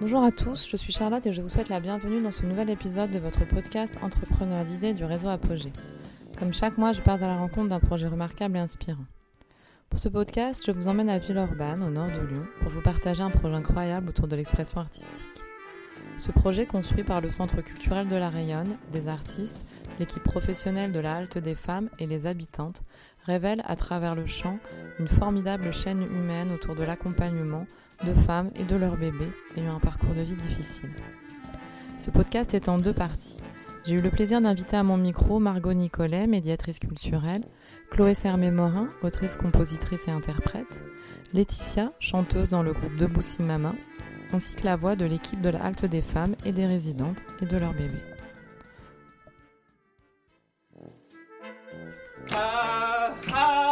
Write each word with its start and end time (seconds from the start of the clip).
Bonjour 0.00 0.24
à 0.24 0.32
tous, 0.32 0.68
je 0.68 0.76
suis 0.76 0.92
Charlotte 0.92 1.24
et 1.24 1.32
je 1.32 1.40
vous 1.40 1.48
souhaite 1.48 1.68
la 1.68 1.78
bienvenue 1.78 2.20
dans 2.20 2.32
ce 2.32 2.44
nouvel 2.44 2.68
épisode 2.68 3.12
de 3.12 3.20
votre 3.20 3.46
podcast 3.46 3.94
Entrepreneur 4.02 4.64
d'idées 4.64 4.92
du 4.92 5.04
réseau 5.04 5.28
Apogée. 5.28 5.72
Comme 6.36 6.52
chaque 6.52 6.78
mois, 6.78 6.92
je 6.92 7.00
pars 7.00 7.22
à 7.22 7.28
la 7.28 7.36
rencontre 7.36 7.68
d'un 7.68 7.78
projet 7.78 8.08
remarquable 8.08 8.56
et 8.56 8.60
inspirant. 8.60 9.04
Pour 9.88 10.00
ce 10.00 10.08
podcast, 10.08 10.64
je 10.66 10.72
vous 10.72 10.88
emmène 10.88 11.08
à 11.08 11.20
Villeurbanne, 11.20 11.84
au 11.84 11.90
nord 11.90 12.08
de 12.08 12.26
Lyon, 12.26 12.44
pour 12.60 12.70
vous 12.70 12.80
partager 12.80 13.22
un 13.22 13.30
projet 13.30 13.54
incroyable 13.54 14.08
autour 14.08 14.26
de 14.26 14.34
l'expression 14.34 14.80
artistique. 14.80 15.44
Ce 16.18 16.32
projet, 16.32 16.66
construit 16.66 17.04
par 17.04 17.20
le 17.20 17.30
Centre 17.30 17.62
culturel 17.62 18.08
de 18.08 18.16
la 18.16 18.30
Rayonne, 18.30 18.76
des 18.90 19.06
artistes, 19.06 19.64
l'équipe 20.00 20.24
professionnelle 20.24 20.90
de 20.90 20.98
la 20.98 21.14
Halte 21.14 21.38
des 21.38 21.54
femmes 21.54 21.88
et 22.00 22.08
les 22.08 22.26
habitantes, 22.26 22.82
révèle 23.24 23.62
à 23.66 23.76
travers 23.76 24.14
le 24.14 24.26
chant 24.26 24.58
une 24.98 25.08
formidable 25.08 25.72
chaîne 25.72 26.02
humaine 26.02 26.52
autour 26.52 26.74
de 26.74 26.84
l'accompagnement 26.84 27.66
de 28.04 28.12
femmes 28.12 28.50
et 28.56 28.64
de 28.64 28.76
leurs 28.76 28.96
bébés 28.96 29.32
ayant 29.56 29.76
un 29.76 29.80
parcours 29.80 30.14
de 30.14 30.20
vie 30.20 30.36
difficile. 30.36 30.90
Ce 31.98 32.10
podcast 32.10 32.54
est 32.54 32.68
en 32.68 32.78
deux 32.78 32.92
parties. 32.92 33.40
J'ai 33.84 33.94
eu 33.94 34.00
le 34.00 34.10
plaisir 34.10 34.40
d'inviter 34.40 34.76
à 34.76 34.82
mon 34.82 34.96
micro 34.96 35.38
Margot 35.38 35.74
Nicolet, 35.74 36.26
médiatrice 36.26 36.78
culturelle, 36.78 37.44
Chloé 37.90 38.14
Sermé-Morin, 38.14 38.88
autrice, 39.02 39.36
compositrice 39.36 40.08
et 40.08 40.10
interprète, 40.10 40.82
Laetitia, 41.34 41.90
chanteuse 42.00 42.48
dans 42.48 42.62
le 42.62 42.72
groupe 42.72 42.96
Debussy 42.96 43.42
Mama, 43.42 43.74
ainsi 44.32 44.56
que 44.56 44.64
la 44.64 44.76
voix 44.76 44.96
de 44.96 45.04
l'équipe 45.04 45.40
de 45.40 45.50
la 45.50 45.62
Halte 45.62 45.84
des 45.84 46.02
femmes 46.02 46.34
et 46.44 46.52
des 46.52 46.66
résidentes 46.66 47.22
et 47.42 47.46
de 47.46 47.56
leurs 47.56 47.74
bébés. 47.74 48.02
Bye. 53.30 53.63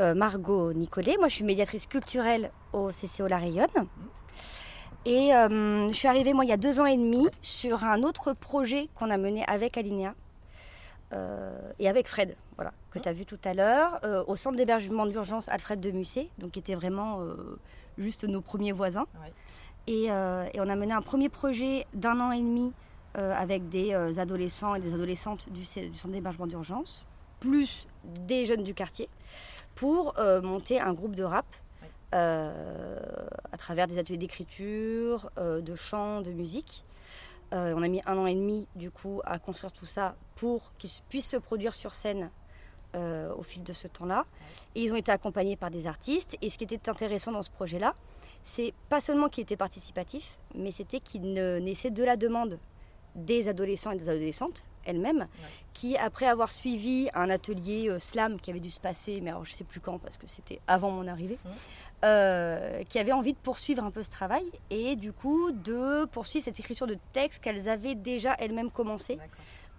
Euh, 0.00 0.14
Margot 0.14 0.72
Nicolet, 0.72 1.16
moi 1.18 1.28
je 1.28 1.34
suis 1.34 1.44
médiatrice 1.44 1.86
culturelle 1.86 2.50
au 2.72 2.88
CCO 2.88 3.26
La 3.26 3.36
Rayonne. 3.36 3.66
Et 5.04 5.34
euh, 5.34 5.88
je 5.88 5.92
suis 5.92 6.08
arrivée 6.08 6.32
moi 6.32 6.44
il 6.44 6.48
y 6.48 6.52
a 6.52 6.56
deux 6.56 6.80
ans 6.80 6.86
et 6.86 6.96
demi 6.96 7.28
sur 7.42 7.84
un 7.84 8.02
autre 8.02 8.32
projet 8.32 8.88
qu'on 8.94 9.10
a 9.10 9.18
mené 9.18 9.44
avec 9.46 9.76
Alinea 9.76 10.14
euh, 11.12 11.52
et 11.78 11.86
avec 11.86 12.08
Fred, 12.08 12.34
voilà, 12.56 12.72
que 12.90 12.98
tu 12.98 13.08
as 13.10 13.12
vu 13.12 13.26
tout 13.26 13.38
à 13.44 13.52
l'heure, 13.52 14.00
au 14.26 14.36
centre 14.36 14.56
d'hébergement 14.56 15.04
d'urgence 15.04 15.50
Alfred 15.50 15.80
de 15.80 15.90
Musset, 15.90 16.28
donc 16.38 16.52
qui 16.52 16.60
était 16.60 16.74
vraiment 16.74 17.20
juste 17.98 18.24
nos 18.24 18.40
premiers 18.40 18.72
voisins. 18.72 19.06
Et, 19.86 20.04
et, 20.04 20.10
on 20.60 20.68
a 20.68 20.76
mené 20.76 20.92
un 20.92 21.02
premier 21.02 21.28
projet 21.28 21.86
d'un 21.92 22.20
an 22.20 22.32
et 22.32 22.40
demi 22.40 22.72
avec 23.14 23.68
des 23.68 23.92
adolescents 24.18 24.74
et 24.74 24.80
des 24.80 24.94
adolescentes 24.94 25.50
du, 25.50 25.62
du 25.62 25.94
centre 25.94 26.12
d'hébergement 26.12 26.46
d'urgence, 26.46 27.04
plus 27.40 27.88
des 28.04 28.46
jeunes 28.46 28.62
du 28.62 28.74
quartier 28.74 29.08
pour 29.80 30.12
euh, 30.18 30.42
monter 30.42 30.78
un 30.78 30.92
groupe 30.92 31.16
de 31.16 31.24
rap 31.24 31.46
euh, 32.14 33.00
à 33.50 33.56
travers 33.56 33.86
des 33.86 33.96
ateliers 33.96 34.18
d'écriture, 34.18 35.30
euh, 35.38 35.62
de 35.62 35.74
chant, 35.74 36.20
de 36.20 36.32
musique. 36.32 36.84
on 37.50 37.82
a 37.82 37.88
mis 37.88 38.02
un 38.04 38.18
an 38.18 38.26
et 38.26 38.34
demi 38.34 38.68
du 38.76 38.90
coup 38.90 39.22
à 39.24 39.38
construire 39.38 39.72
tout 39.72 39.86
ça 39.86 40.16
pour 40.36 40.72
qu'ils 40.76 40.90
puissent 41.08 41.30
se 41.30 41.38
produire 41.38 41.74
sur 41.74 41.94
scène 41.94 42.30
au 42.94 43.42
fil 43.42 43.62
de 43.62 43.72
ce 43.72 43.88
temps-là. 43.88 44.26
Et 44.74 44.82
ils 44.82 44.92
ont 44.92 44.96
été 44.96 45.10
accompagnés 45.12 45.56
par 45.56 45.70
des 45.70 45.86
artistes. 45.86 46.36
Et 46.42 46.50
ce 46.50 46.58
qui 46.58 46.64
était 46.64 46.88
intéressant 46.90 47.32
dans 47.32 47.42
ce 47.42 47.50
projet-là, 47.50 47.94
c'est 48.44 48.74
pas 48.90 49.00
seulement 49.00 49.28
qu'il 49.28 49.42
était 49.42 49.56
participatif, 49.56 50.38
mais 50.54 50.72
c'était 50.72 51.00
qu'il 51.00 51.32
naissait 51.32 51.90
de 51.90 52.04
la 52.04 52.16
demande 52.16 52.58
des 53.14 53.48
adolescents 53.48 53.92
et 53.92 53.96
des 53.96 54.10
adolescentes 54.10 54.64
elles-mêmes, 54.84 55.26
qui 55.72 55.96
après 55.96 56.26
avoir 56.26 56.50
suivi 56.50 57.08
un 57.14 57.30
atelier 57.30 57.88
euh, 57.88 57.98
slam 57.98 58.40
qui 58.40 58.50
avait 58.50 58.60
dû 58.60 58.70
se 58.70 58.80
passer, 58.80 59.20
mais 59.20 59.30
alors 59.30 59.44
je 59.44 59.52
sais 59.52 59.64
plus 59.64 59.80
quand 59.80 59.98
parce 59.98 60.18
que 60.18 60.26
c'était 60.26 60.60
avant 60.66 60.90
mon 60.90 61.06
arrivée, 61.06 61.38
mmh. 61.44 61.48
euh, 62.04 62.82
qui 62.84 62.98
avaient 62.98 63.12
envie 63.12 63.32
de 63.32 63.38
poursuivre 63.38 63.84
un 63.84 63.90
peu 63.90 64.02
ce 64.02 64.10
travail 64.10 64.44
et 64.70 64.96
du 64.96 65.12
coup 65.12 65.52
de 65.52 66.04
poursuivre 66.06 66.44
cette 66.44 66.58
écriture 66.58 66.86
de 66.86 66.98
texte 67.12 67.42
qu'elles 67.42 67.68
avaient 67.68 67.94
déjà 67.94 68.34
elles-mêmes 68.38 68.70
commencé 68.70 69.18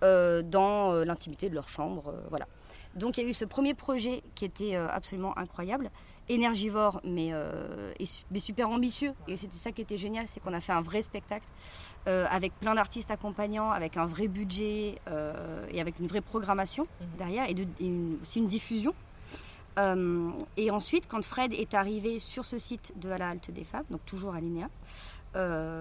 euh, 0.03 0.41
dans 0.41 0.93
l'intimité 1.03 1.49
de 1.49 1.55
leur 1.55 1.69
chambre, 1.69 2.13
voilà. 2.29 2.47
Donc 2.95 3.17
il 3.17 3.23
y 3.23 3.27
a 3.27 3.29
eu 3.29 3.33
ce 3.33 3.45
premier 3.45 3.73
projet 3.73 4.21
qui 4.35 4.45
était 4.45 4.75
absolument 4.75 5.37
incroyable 5.37 5.89
énergivore, 6.29 7.01
mais, 7.03 7.29
euh, 7.33 7.93
mais 8.31 8.39
super 8.39 8.69
ambitieux. 8.69 9.13
Et 9.27 9.37
c'était 9.37 9.57
ça 9.57 9.71
qui 9.71 9.81
était 9.81 9.97
génial, 9.97 10.27
c'est 10.27 10.39
qu'on 10.39 10.53
a 10.53 10.59
fait 10.59 10.71
un 10.71 10.81
vrai 10.81 11.01
spectacle 11.01 11.45
euh, 12.07 12.25
avec 12.29 12.53
plein 12.59 12.75
d'artistes 12.75 13.11
accompagnants, 13.11 13.69
avec 13.71 13.97
un 13.97 14.05
vrai 14.05 14.27
budget 14.27 14.99
euh, 15.09 15.65
et 15.71 15.81
avec 15.81 15.99
une 15.99 16.07
vraie 16.07 16.21
programmation 16.21 16.87
mhm. 16.99 17.07
derrière 17.17 17.49
et, 17.49 17.53
de, 17.53 17.65
aussi 18.21 18.39
une 18.39 18.47
diffusion. 18.47 18.93
et 20.57 20.71
ensuite, 20.71 21.07
quand 21.07 21.23
Fred 21.23 21.53
est 21.53 21.73
arrivé 21.73 22.19
sur 22.19 22.45
ce 22.45 22.57
site 22.57 22.93
de 22.97 23.09
la 23.09 23.29
Halte 23.29 23.51
des 23.51 23.63
Femmes, 23.63 23.85
donc 23.89 24.05
toujours 24.05 24.35
à 24.35 24.39
Linéa, 24.39 24.69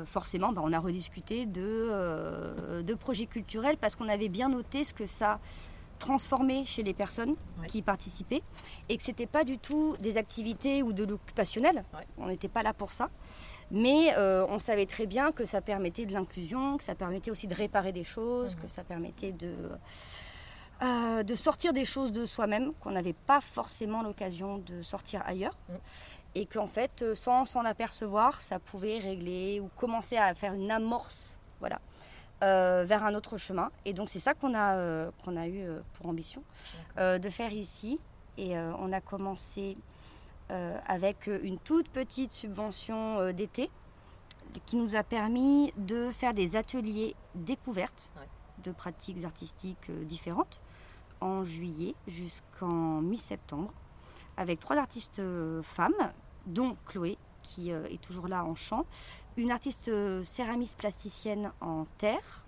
forcément, 0.07 0.53
bah, 0.53 0.63
on 0.65 0.73
a 0.73 0.79
rediscuté 0.79 1.45
de, 1.45 2.83
de 2.83 2.95
projets 2.95 3.27
culturels 3.27 3.77
parce 3.77 3.97
qu'on 3.97 4.09
avait 4.09 4.29
bien 4.29 4.49
noté 4.49 4.85
ce 4.85 4.95
que 4.95 5.07
ça 5.07 5.41
transformé 6.01 6.65
chez 6.67 6.83
les 6.83 6.95
personnes 6.95 7.37
qui 7.69 7.83
participaient 7.83 8.43
et 8.89 8.97
que 8.97 9.03
c'était 9.05 9.27
pas 9.27 9.45
du 9.45 9.59
tout 9.59 9.97
des 10.01 10.17
activités 10.17 10.83
ou 10.83 10.93
de 10.93 11.05
l'occupationnel. 11.05 11.85
On 12.19 12.27
n'était 12.27 12.49
pas 12.49 12.65
là 12.65 12.75
pour 12.75 12.91
ça. 12.91 13.09
Mais 13.71 14.15
euh, 14.17 14.45
on 14.49 14.59
savait 14.59 14.87
très 14.87 15.07
bien 15.07 15.31
que 15.31 15.45
ça 15.45 15.61
permettait 15.61 16.05
de 16.05 16.13
l'inclusion, 16.13 16.77
que 16.77 16.83
ça 16.83 16.97
permettait 16.97 17.31
aussi 17.31 17.47
de 17.47 17.55
réparer 17.55 17.93
des 17.93 18.03
choses, 18.03 18.57
mhm. 18.57 18.63
que 18.63 18.69
ça 18.69 18.83
permettait 18.83 19.31
de, 19.31 19.55
euh, 20.83 21.23
de 21.23 21.35
sortir 21.37 21.73
des 21.73 21.85
choses 21.85 22.11
de 22.11 22.27
soi-même 22.27 22.73
qu'on 22.81 22.91
n'avait 22.91 23.13
pas 23.13 23.41
forcément 23.41 24.03
l'occasion 24.03 24.59
de 24.59 24.83
sortir 24.83 25.23
ailleurs. 25.25 25.57
Mhm. 25.69 25.77
Et 26.35 26.47
qu'en 26.47 26.67
fait, 26.67 27.03
euh, 27.03 27.15
sans 27.15 27.45
s'en 27.45 27.65
apercevoir, 27.65 28.41
ça 28.41 28.59
pouvait 28.59 28.99
régler 28.99 29.61
ou 29.61 29.69
commencer 29.77 30.17
à 30.17 30.35
faire 30.35 30.55
une 30.55 30.71
amorce 30.73 31.41
voilà, 31.61 31.79
euh, 32.43 32.85
vers 32.87 33.05
un 33.05 33.15
autre 33.15 33.37
chemin. 33.37 33.71
Et 33.85 33.93
donc 33.93 34.09
c'est 34.09 34.19
ça 34.19 34.33
qu'on 34.33 34.55
a, 34.55 34.75
euh, 34.75 35.11
qu'on 35.25 35.37
a 35.37 35.47
eu 35.47 35.61
euh, 35.61 35.81
pour 35.95 36.07
ambition 36.07 36.43
de 36.97 37.31
faire 37.31 37.53
ici. 37.53 38.01
Et 38.39 38.57
on 38.57 38.93
a 38.93 39.01
commencé 39.01 39.77
avec 40.49 41.27
une 41.27 41.59
toute 41.59 41.89
petite 41.91 42.33
subvention 42.33 43.33
d'été 43.33 43.71
qui 44.65 44.77
nous 44.77 44.95
a 44.95 45.03
permis 45.03 45.73
de 45.77 46.11
faire 46.11 46.33
des 46.33 46.57
ateliers 46.57 47.15
découvertes 47.35 48.13
de 48.65 48.73
pratiques 48.73 49.25
artistiques 49.25 49.91
différentes 50.05 50.61
en 51.21 51.45
juillet 51.45 51.95
jusqu'en 52.07 53.03
mi-septembre 53.03 53.73
avec 54.37 54.59
trois 54.59 54.77
artistes 54.77 55.21
femmes, 55.63 56.13
dont 56.47 56.77
Chloé, 56.87 57.19
qui 57.43 57.71
est 57.71 58.01
toujours 58.01 58.29
là 58.29 58.45
en 58.45 58.55
chant, 58.55 58.87
une 59.37 59.51
artiste 59.51 59.89
euh, 59.89 60.23
céramiste 60.23 60.79
plasticienne 60.79 61.53
en 61.61 61.87
terre 61.99 62.45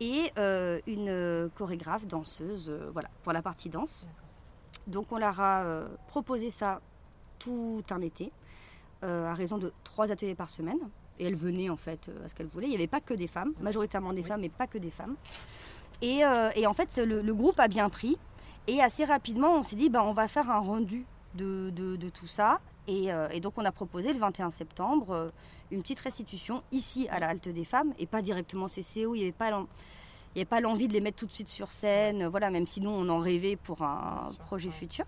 et 0.00 0.32
euh, 0.38 0.80
une 0.86 1.50
chorégraphe 1.54 2.06
danseuse, 2.06 2.68
euh, 2.68 2.90
voilà, 2.92 3.08
pour 3.22 3.32
la 3.32 3.42
partie 3.42 3.68
danse. 3.68 4.08
Donc 4.86 5.10
on 5.10 5.18
leur 5.18 5.40
a 5.40 5.64
proposé 6.06 6.50
ça 6.50 6.80
tout 7.40 7.82
un 7.90 8.00
été, 8.02 8.30
à 9.02 9.34
raison 9.34 9.58
de 9.58 9.72
trois 9.82 10.12
ateliers 10.12 10.36
par 10.36 10.48
semaine. 10.48 10.78
Et 11.18 11.26
elles 11.26 11.34
venaient 11.34 11.70
en 11.70 11.76
fait 11.76 12.08
à 12.24 12.28
ce 12.28 12.34
qu'elles 12.36 12.46
voulaient. 12.46 12.66
Il 12.66 12.70
n'y 12.70 12.76
avait 12.76 12.86
pas 12.86 13.00
que 13.00 13.14
des 13.14 13.26
femmes, 13.26 13.52
majoritairement 13.60 14.12
des 14.12 14.22
femmes, 14.22 14.42
mais 14.42 14.48
pas 14.48 14.68
que 14.68 14.78
des 14.78 14.92
femmes. 14.92 15.16
Et, 16.02 16.24
en 16.24 16.72
fait, 16.72 16.98
le, 16.98 17.34
groupe 17.34 17.58
a 17.58 17.66
bien 17.66 17.88
pris. 17.88 18.16
Et 18.68 18.80
assez 18.80 19.04
rapidement, 19.04 19.54
on 19.54 19.64
s'est 19.64 19.74
dit, 19.74 19.90
bah, 19.90 20.04
on 20.04 20.12
va 20.12 20.28
faire 20.28 20.50
un 20.50 20.60
rendu 20.60 21.04
de, 21.34 21.70
de 21.70 22.08
tout 22.08 22.28
ça. 22.28 22.60
Euh, 22.88 23.28
et, 23.30 23.40
donc 23.40 23.54
on 23.56 23.64
a 23.64 23.72
proposé 23.72 24.12
le 24.12 24.18
21 24.18 24.50
septembre 24.50 25.10
euh, 25.10 25.30
une 25.70 25.82
petite 25.82 26.00
restitution 26.00 26.62
ici 26.70 27.08
à 27.10 27.18
la 27.18 27.28
Halte 27.28 27.48
des 27.48 27.64
Femmes 27.64 27.92
et 27.98 28.06
pas 28.06 28.22
directement 28.22 28.66
CCO. 28.66 29.14
Il 29.14 29.18
n'y 29.18 29.22
avait 29.22 29.32
pas 29.32 29.50
il 30.36 30.46
pas 30.46 30.60
l'envie 30.60 30.86
de 30.86 30.92
les 30.92 31.00
mettre 31.00 31.16
tout 31.16 31.26
de 31.26 31.32
suite 31.32 31.48
sur 31.48 31.72
scène, 31.72 32.26
voilà, 32.26 32.50
même 32.50 32.66
si 32.66 32.80
nous 32.80 32.90
on 32.90 33.08
en 33.08 33.18
rêvait 33.18 33.56
pour 33.56 33.82
un 33.82 34.22
projet 34.46 34.70
futur. 34.70 35.06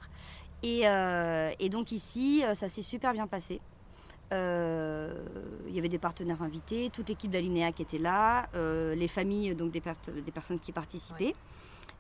Euh, 0.65 1.53
et, 1.59 1.69
donc 1.69 1.93
ici, 1.93 2.43
ça 2.55 2.69
s'est 2.69 2.83
super 2.83 3.13
bien 3.13 3.27
passé. 3.27 3.61
il 4.33 5.75
y 5.75 5.79
avait 5.79 5.91
des 5.91 5.99
partenaires 5.99 6.43
invités, 6.43 6.89
toute 6.91 7.11
l'équipe 7.11 7.31
d'Alinéa 7.31 7.73
qui 7.73 7.83
était 7.83 7.99
là, 7.99 8.49
les 8.55 9.09
familles, 9.09 9.55
donc 9.55 9.71
des, 9.71 9.83
des 10.25 10.33
personnes 10.33 10.61
qui 10.61 10.73
participaient. 10.73 11.35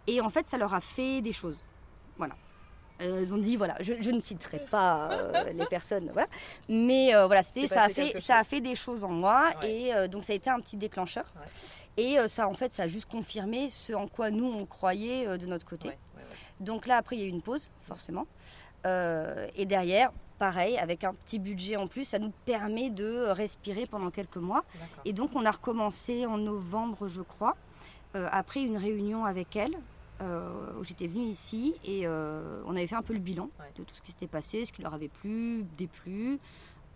Et 0.06 0.22
en 0.22 0.30
fait, 0.30 0.48
ça 0.48 0.56
leur 0.56 0.72
a 0.72 0.80
fait 0.80 1.20
des 1.20 1.34
choses. 1.34 1.62
Voilà. 2.16 2.34
Elles 2.98 3.32
ont 3.34 3.38
dit 3.38 3.56
voilà, 3.56 3.74
je, 3.80 3.92
je 4.00 4.10
ne 4.10 4.20
citerai 4.20 4.58
pas 4.58 5.10
euh, 5.12 5.52
les 5.54 5.66
personnes, 5.66 6.10
voilà. 6.12 6.28
Mais 6.68 7.14
euh, 7.14 7.26
voilà, 7.26 7.42
c'était 7.42 7.66
ça 7.66 7.84
a 7.84 7.88
fait 7.88 8.20
ça 8.20 8.38
a 8.38 8.44
fait 8.44 8.60
des 8.60 8.74
choses 8.74 9.04
en 9.04 9.08
moi 9.10 9.50
Ouais. 9.62 9.70
et 9.70 9.94
euh, 9.94 10.08
donc 10.08 10.24
ça 10.24 10.32
a 10.32 10.36
été 10.36 10.50
un 10.50 10.58
petit 10.60 10.76
déclencheur. 10.76 11.24
Ouais. 11.36 11.46
Et 11.96 12.18
euh, 12.18 12.28
ça 12.28 12.48
en 12.48 12.54
fait 12.54 12.72
ça 12.72 12.84
a 12.84 12.86
juste 12.86 13.08
confirmé 13.10 13.70
ce 13.70 13.92
en 13.92 14.06
quoi 14.08 14.30
nous 14.30 14.46
on 14.46 14.66
croyait 14.66 15.26
euh, 15.26 15.36
de 15.36 15.46
notre 15.46 15.66
côté. 15.66 15.88
Ouais. 15.88 15.96
Donc 16.60 16.86
là 16.86 16.96
après 16.96 17.16
il 17.16 17.20
y 17.20 17.24
a 17.24 17.26
eu 17.26 17.30
une 17.30 17.42
pause 17.42 17.68
forcément. 17.82 18.26
Euh, 18.86 19.46
et 19.56 19.66
derrière 19.66 20.12
pareil 20.38 20.78
avec 20.78 21.02
un 21.02 21.12
petit 21.14 21.40
budget 21.40 21.76
en 21.76 21.88
plus, 21.88 22.04
ça 22.04 22.20
nous 22.20 22.32
permet 22.44 22.90
de 22.90 23.26
respirer 23.30 23.86
pendant 23.86 24.10
quelques 24.10 24.36
mois. 24.36 24.64
Et 25.04 25.12
donc 25.12 25.30
on 25.34 25.44
a 25.44 25.50
recommencé 25.50 26.26
en 26.26 26.38
novembre, 26.38 27.08
je 27.08 27.22
crois, 27.22 27.56
euh, 28.14 28.28
après 28.30 28.60
une 28.62 28.76
réunion 28.76 29.24
avec 29.24 29.56
elle, 29.56 29.76
euh, 30.20 30.72
où 30.78 30.84
j'étais 30.84 31.06
venue 31.06 31.24
ici 31.24 31.74
et 31.84 32.06
euh, 32.06 32.60
on 32.66 32.72
avait 32.76 32.86
fait 32.86 32.96
un 32.96 33.02
peu 33.02 33.12
le 33.12 33.18
bilan 33.20 33.48
Ouais. 33.60 33.72
de 33.76 33.84
tout 33.84 33.94
ce 33.94 34.02
qui 34.02 34.10
s'était 34.12 34.26
passé, 34.26 34.64
ce 34.64 34.72
qui 34.72 34.82
leur 34.82 34.94
avait 34.94 35.08
plu, 35.08 35.64
déplu. 35.76 36.38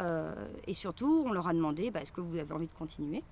Euh, 0.00 0.34
et 0.66 0.74
surtout, 0.74 1.24
on 1.26 1.32
leur 1.32 1.46
a 1.48 1.52
demandé 1.52 1.90
bah, 1.90 2.00
est-ce 2.00 2.12
que 2.12 2.20
vous 2.20 2.36
avez 2.38 2.52
envie 2.52 2.66
de 2.66 2.72
continuer? 2.72 3.22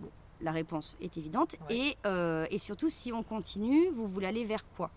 Bon, 0.00 0.08
La 0.40 0.52
réponse 0.52 0.96
est 1.00 1.16
évidente. 1.16 1.56
Ouais. 1.68 1.76
Et, 1.76 1.96
euh, 2.06 2.46
et 2.50 2.58
surtout, 2.58 2.88
si 2.88 3.12
on 3.12 3.22
continue, 3.22 3.88
vous 3.90 4.06
voulez 4.06 4.26
aller 4.26 4.44
vers 4.44 4.64
quoi? 4.76 4.90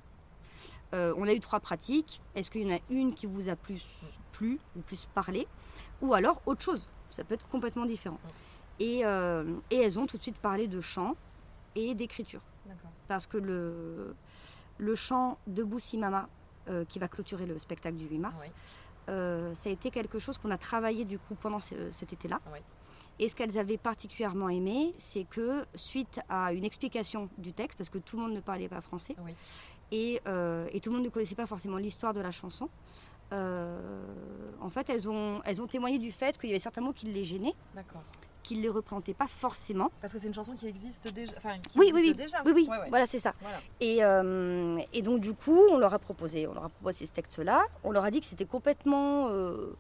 On 0.94 1.28
a 1.28 1.34
eu 1.34 1.40
trois 1.42 1.60
pratiques. 1.60 2.22
Est-ce 2.34 2.50
qu'il 2.50 2.62
y 2.68 2.74
en 2.74 2.76
a 2.78 2.80
une 2.90 3.14
qui 3.14 3.26
vous 3.26 3.50
a 3.50 3.56
plus 3.58 3.84
plu 4.32 4.58
ou 4.76 4.80
plus 4.82 5.06
parlé? 5.14 5.46
Ou 6.02 6.14
alors 6.14 6.42
autre 6.46 6.62
chose 6.62 6.88
Ça 7.10 7.26
peut 7.26 7.34
être 7.34 7.48
complètement 7.50 7.86
différent. 7.86 8.20
Et, 8.80 9.00
et 9.70 9.76
elles 9.76 10.00
ont 10.00 10.06
tout 10.08 10.18
de 10.18 10.22
suite 10.22 10.38
parlé 10.38 10.68
de 10.68 10.80
chant 10.80 11.16
et 11.76 11.94
d'écriture. 11.94 12.40
Parce 13.10 13.28
que 13.28 13.38
le, 13.38 14.16
le 14.78 14.96
chant 14.96 15.38
Debout 15.48 15.80
si 15.80 15.98
Mama, 15.98 16.28
euh, 16.70 16.86
qui 16.86 17.00
va 17.00 17.08
clôturer 17.08 17.46
le 17.46 17.58
spectacle 17.60 17.96
du 17.98 18.06
8 18.08 18.18
mars, 18.20 18.52
euh, 19.10 19.54
ça 19.56 19.70
a 19.70 19.72
été 19.72 19.90
quelque 19.90 20.20
chose 20.20 20.38
qu'on 20.38 20.52
a 20.52 20.58
travaillé 20.58 21.06
du 21.06 21.18
coup 21.18 21.36
pendant 21.36 21.60
ce- 21.60 21.92
cet 21.92 22.14
été-là. 22.14 22.40
Et 23.20 23.30
ce 23.30 23.36
qu'elles 23.36 23.58
avaient 23.58 23.78
particulièrement 23.78 24.50
aimé, 24.50 24.94
c'est 24.98 25.24
que 25.24 25.66
suite 25.76 26.20
à 26.30 26.54
une 26.54 26.64
explication 26.66 27.30
du 27.38 27.52
texte, 27.54 27.78
parce 27.78 27.90
que 27.90 27.98
tout 27.98 28.18
le 28.18 28.24
monde 28.24 28.34
ne 28.34 28.42
parlait 28.42 28.68
pas 28.70 28.82
français, 28.82 29.16
Oui. 29.26 29.34
et, 29.92 30.22
euh, 30.28 30.68
et 30.72 30.80
tout 30.82 30.92
le 30.92 30.98
monde 30.98 31.06
ne 31.06 31.10
connaissait 31.10 31.34
pas 31.36 31.48
forcément 31.48 31.78
l'histoire 31.78 32.14
de 32.14 32.20
la 32.22 32.32
chanson, 32.32 32.70
en 33.32 34.70
fait, 34.70 34.90
elles 34.90 35.10
ont, 35.10 35.42
elles 35.46 35.62
ont 35.62 35.68
témoigné 35.68 35.98
du 36.00 36.12
fait 36.12 36.38
qu'il 36.38 36.50
y 36.50 36.54
avait 36.54 36.60
certains 36.60 36.82
mots 36.82 36.94
qui 36.94 37.08
les 37.08 37.26
gênaient, 37.26 37.56
D'accord. 37.76 38.04
Qui 38.48 38.56
ne 38.56 38.62
les 38.62 38.70
représentaient 38.70 39.14
pas 39.14 39.28
forcément. 39.28 39.92
Parce 40.00 40.14
que 40.14 40.20
c'est 40.20 40.28
une 40.28 40.34
chanson 40.34 40.54
qui 40.54 40.68
existe 40.68 41.12
déjà. 41.14 41.34
Enfin, 41.36 41.58
qui 41.60 41.78
Oui, 41.78 41.92
oui, 41.94 42.00
existe 42.00 42.18
oui. 42.18 42.24
déjà. 42.24 42.38
Oui, 42.46 42.52
oui, 42.56 42.68
Ouais, 42.72 42.78
ouais. 42.80 42.90
voilà, 42.90 43.06
c'est 43.06 43.20
ça. 43.20 43.34
Voilà. 43.42 43.58
Et, 43.82 43.98
euh, 44.06 44.78
et 44.94 45.02
donc, 45.02 45.20
du 45.20 45.34
coup, 45.34 45.60
on 45.72 45.78
leur 45.78 45.94
a 45.94 46.00
proposé, 46.00 46.48
on 46.48 46.54
leur 46.54 46.64
a 46.64 46.70
proposé 46.70 47.06
ce 47.06 47.12
texte-là. 47.12 47.64
On 47.84 47.92
leur 47.92 48.06
a 48.06 48.12
dit 48.12 48.22
que 48.22 48.26
c'était 48.26 48.46
complètement. 48.46 49.28
euh, 49.30 49.76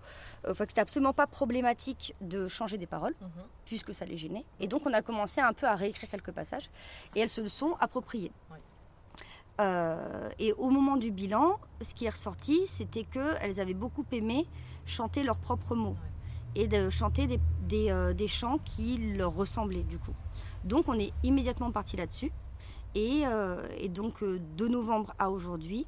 Enfin, 0.49 0.63
que 0.65 0.71
c'était 0.71 0.81
absolument 0.81 1.13
pas 1.13 1.27
problématique 1.27 2.13
de 2.21 2.47
changer 2.47 2.77
des 2.77 2.85
paroles, 2.87 3.15
Mhm. 3.19 3.27
puisque 3.65 3.93
ça 3.93 4.05
les 4.05 4.17
gênait. 4.17 4.45
Et 4.59 4.67
donc, 4.67 4.83
on 4.85 4.93
a 4.93 5.01
commencé 5.01 5.41
un 5.41 5.51
peu 5.51 5.65
à 5.65 5.75
réécrire 5.75 6.09
quelques 6.09 6.31
passages. 6.31 6.69
Et 7.15 7.19
elles 7.21 7.27
se 7.29 7.41
le 7.41 7.49
sont 7.49 7.75
appropriées. 7.79 8.31
Ouais. 8.51 8.57
Euh, 9.59 10.29
et 10.39 10.53
au 10.53 10.69
moment 10.69 10.97
du 10.97 11.11
bilan, 11.11 11.57
ce 11.81 11.93
qui 11.93 12.05
est 12.05 12.09
ressorti, 12.09 12.67
c'était 12.67 13.03
qu'elles 13.03 13.59
avaient 13.59 13.73
beaucoup 13.73 14.05
aimé 14.11 14.45
chanter 14.85 15.23
leurs 15.23 15.39
propres 15.39 15.75
mots. 15.75 15.95
Et 16.59 16.67
de 16.67 16.89
chanter 16.89 17.27
des, 17.27 17.39
des, 17.67 17.91
euh, 17.91 18.13
des 18.13 18.27
chants 18.27 18.57
qui 18.65 18.97
leur 19.15 19.35
ressemblaient, 19.35 19.83
du 19.83 19.99
coup. 19.99 20.15
Donc, 20.63 20.87
on 20.87 20.97
est 20.99 21.13
immédiatement 21.23 21.71
parti 21.71 21.95
là-dessus. 21.97 22.31
Et, 22.95 23.21
euh, 23.25 23.61
et 23.77 23.89
donc, 23.89 24.23
euh, 24.23 24.39
de 24.57 24.67
novembre 24.67 25.13
à 25.19 25.29
aujourd'hui, 25.29 25.85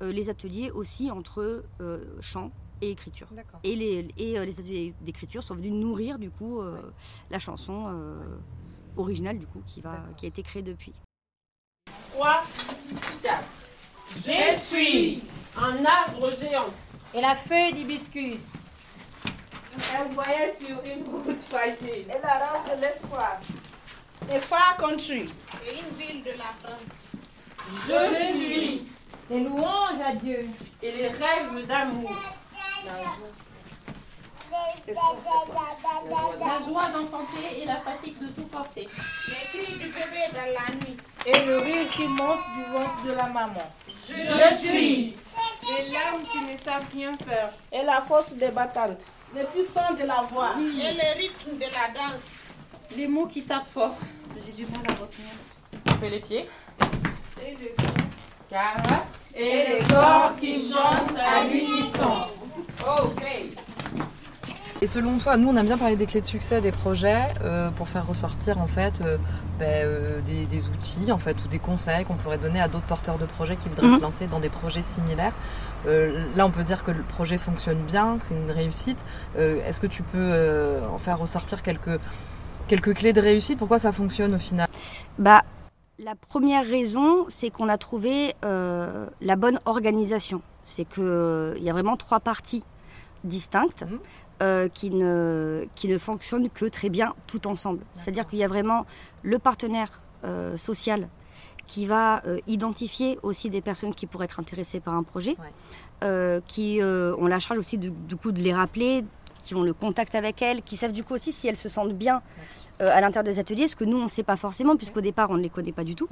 euh, 0.00 0.12
les 0.12 0.30
ateliers 0.30 0.70
aussi 0.70 1.10
entre 1.10 1.64
euh, 1.80 2.04
chant 2.20 2.52
et 2.80 2.90
écriture. 2.90 3.26
Et 3.64 3.74
les, 3.74 4.06
et, 4.16 4.38
euh, 4.38 4.44
les 4.44 4.60
ateliers 4.60 4.94
d'écriture 5.00 5.42
sont 5.42 5.56
venus 5.56 5.72
nourrir, 5.72 6.20
du 6.20 6.30
coup, 6.30 6.60
euh, 6.60 6.80
la 7.30 7.40
chanson 7.40 7.86
euh, 7.88 8.14
originale, 8.96 9.38
du 9.38 9.46
coup, 9.48 9.62
qui, 9.66 9.80
va, 9.80 10.04
qui 10.16 10.26
a 10.26 10.28
été 10.28 10.42
créée 10.44 10.62
depuis. 10.62 10.92
3, 12.12 12.44
4. 13.22 13.44
Je 14.14 14.56
suis 14.56 15.22
un 15.56 15.84
arbre 15.84 16.30
géant. 16.30 16.66
Et 17.12 17.20
la 17.20 17.34
feuille 17.34 17.74
d'hibiscus. 17.74 18.71
Elle 19.94 20.12
voyait 20.14 20.52
sur 20.52 20.76
une 20.84 21.04
route 21.12 21.42
fragile. 21.42 22.06
Et 22.08 22.20
la 22.22 22.34
race 22.34 22.64
de 22.76 22.80
l'espoir. 22.80 23.40
A 24.34 24.40
far 24.40 24.76
country. 24.78 25.28
Et 25.66 25.78
une 25.80 25.96
ville 25.98 26.22
de 26.22 26.30
la 26.30 26.52
France. 26.62 26.88
Je 27.86 28.34
suis 28.40 28.86
Des 29.28 29.40
louanges 29.40 30.00
à 30.06 30.14
Dieu. 30.14 30.46
et 30.82 30.92
les 30.92 31.08
rêves 31.08 31.66
d'amour. 31.66 32.10
La 36.40 36.60
joie 36.60 36.86
d'enfanter 36.90 37.62
et 37.62 37.64
la 37.64 37.76
fatigue 37.76 38.18
de 38.18 38.28
tout 38.28 38.46
porter. 38.48 38.88
Les 39.28 39.34
cris 39.60 39.72
du 39.74 39.86
bébé 39.86 40.28
dans 40.32 40.52
la 40.52 40.74
nuit. 40.74 40.96
Et 41.26 41.46
le 41.46 41.56
rire 41.58 41.88
qui 41.90 42.06
monte 42.08 42.40
du 42.56 42.64
ventre 42.72 43.02
de 43.06 43.12
la 43.12 43.26
maman. 43.28 43.70
Je 44.08 44.54
suis 44.56 45.16
Les 45.68 45.88
larmes 45.90 46.22
qui 46.30 46.40
ne 46.40 46.56
savent 46.58 46.84
rien 46.92 47.16
faire. 47.16 47.50
et 47.72 47.82
la 47.84 48.00
force 48.02 48.32
des 48.32 48.48
battantes. 48.48 49.04
Le 49.34 49.44
puissant 49.46 49.94
de 49.94 50.06
la 50.06 50.26
voix. 50.30 50.50
Et 50.58 50.92
le 50.92 51.18
rythme 51.18 51.56
de 51.56 51.64
la 51.64 51.88
danse. 51.94 52.22
Les 52.96 53.08
mots 53.08 53.26
qui 53.26 53.42
tapent 53.42 53.70
fort. 53.72 53.96
J'ai 54.36 54.52
du 54.52 54.66
mal 54.66 54.82
à 54.88 54.92
retenir. 54.92 55.30
On 55.86 55.90
fait 55.92 56.10
les 56.10 56.20
pieds. 56.20 56.48
Et 57.40 57.56
le 57.60 57.74
4. 58.50 58.90
Et 59.34 59.64
les 59.68 59.78
corps 59.88 60.36
qui 60.38 60.70
chantent 60.70 61.18
à 61.18 61.44
l'unisson. 61.44 62.26
Ok. 63.02 63.22
Et 64.82 64.88
selon 64.88 65.16
toi, 65.18 65.36
nous 65.36 65.48
on 65.48 65.56
aime 65.56 65.66
bien 65.66 65.78
parler 65.78 65.94
des 65.94 66.06
clés 66.06 66.20
de 66.20 66.26
succès 66.26 66.60
des 66.60 66.72
projets 66.72 67.28
euh, 67.44 67.70
pour 67.70 67.88
faire 67.88 68.04
ressortir 68.04 68.58
en 68.58 68.66
fait 68.66 69.00
euh, 69.00 69.16
ben, 69.60 69.68
euh, 69.86 70.20
des, 70.22 70.44
des 70.46 70.68
outils 70.70 71.12
en 71.12 71.18
fait 71.18 71.36
ou 71.44 71.46
des 71.46 71.60
conseils 71.60 72.04
qu'on 72.04 72.16
pourrait 72.16 72.38
donner 72.38 72.60
à 72.60 72.66
d'autres 72.66 72.86
porteurs 72.86 73.16
de 73.16 73.24
projets 73.24 73.54
qui 73.54 73.68
voudraient 73.68 73.86
Mhm. 73.86 73.96
se 73.98 74.02
lancer 74.02 74.26
dans 74.26 74.40
des 74.40 74.48
projets 74.48 74.82
similaires. 74.82 75.36
Là, 75.86 76.46
on 76.46 76.50
peut 76.50 76.64
dire 76.64 76.82
que 76.82 76.90
le 76.90 77.02
projet 77.04 77.38
fonctionne 77.38 77.78
bien, 77.82 78.18
que 78.18 78.26
c'est 78.26 78.34
une 78.34 78.50
réussite. 78.50 79.04
Est-ce 79.36 79.80
que 79.80 79.86
tu 79.86 80.02
peux 80.02 80.78
en 80.92 80.98
faire 80.98 81.18
ressortir 81.18 81.62
quelques 81.62 82.00
quelques 82.66 82.94
clés 82.94 83.12
de 83.12 83.20
réussite? 83.20 83.58
Pourquoi 83.58 83.78
ça 83.78 83.92
fonctionne 83.92 84.34
au 84.34 84.38
final? 84.38 84.68
Bah, 85.18 85.42
la 86.00 86.14
première 86.28 86.64
raison, 86.64 87.26
c'est 87.28 87.50
qu'on 87.50 87.68
a 87.68 87.78
trouvé 87.78 88.34
la 88.42 89.36
bonne 89.36 89.60
organisation. 89.64 90.40
C'est 90.64 90.84
qu'il 90.84 91.58
y 91.60 91.70
a 91.70 91.72
vraiment 91.72 91.96
trois 91.96 92.18
parties 92.20 92.64
distinctes 93.24 93.84
Mhm. 93.88 93.98
Euh, 94.42 94.68
qui, 94.68 94.90
ne, 94.90 95.66
qui 95.74 95.88
ne 95.88 95.98
fonctionnent 95.98 96.48
que 96.50 96.64
très 96.66 96.88
bien 96.88 97.14
tout 97.26 97.46
ensemble. 97.46 97.80
C'est-à-dire 97.94 98.26
qu'il 98.26 98.38
y 98.38 98.44
a 98.44 98.48
vraiment 98.48 98.86
le 99.22 99.38
partenaire 99.38 100.00
euh, 100.24 100.56
social 100.56 101.08
qui 101.66 101.86
va 101.86 102.22
euh, 102.26 102.38
identifier 102.46 103.18
aussi 103.22 103.50
des 103.50 103.60
personnes 103.60 103.94
qui 103.94 104.06
pourraient 104.06 104.24
être 104.26 104.40
intéressées 104.40 104.80
par 104.80 104.94
un 104.94 105.02
projet, 105.02 105.36
Ouais. 105.38 106.40
qui 106.48 106.80
ont 106.82 107.26
la 107.26 107.38
charge 107.38 107.58
aussi 107.58 107.78
de- 107.78 107.90
du 107.90 108.16
coup 108.16 108.32
de 108.32 108.40
les 108.40 108.52
rappeler, 108.52 109.04
qui 109.42 109.54
ont 109.54 109.62
le 109.62 109.72
contact 109.72 110.14
avec 110.16 110.42
elles, 110.42 110.62
qui 110.62 110.76
savent 110.76 110.92
du 110.92 111.04
coup 111.04 111.14
aussi 111.14 111.32
si 111.32 111.46
elles 111.48 111.56
se 111.56 111.68
sentent 111.68 111.92
bien 111.92 112.22
euh, 112.80 112.90
à 112.90 113.00
l'intérieur 113.00 113.24
des 113.24 113.38
ateliers, 113.38 113.68
ce 113.68 113.76
que 113.76 113.84
nous 113.84 113.98
on 113.98 114.04
ne 114.04 114.08
sait 114.08 114.22
pas 114.22 114.36
forcément 114.36 114.76
puisqu'au 114.76 115.00
départ 115.00 115.30
on 115.30 115.36
ne 115.36 115.42
les 115.42 115.50
connaît 115.50 115.72
pas 115.72 115.84
du 115.84 115.94
tout. 115.94 116.08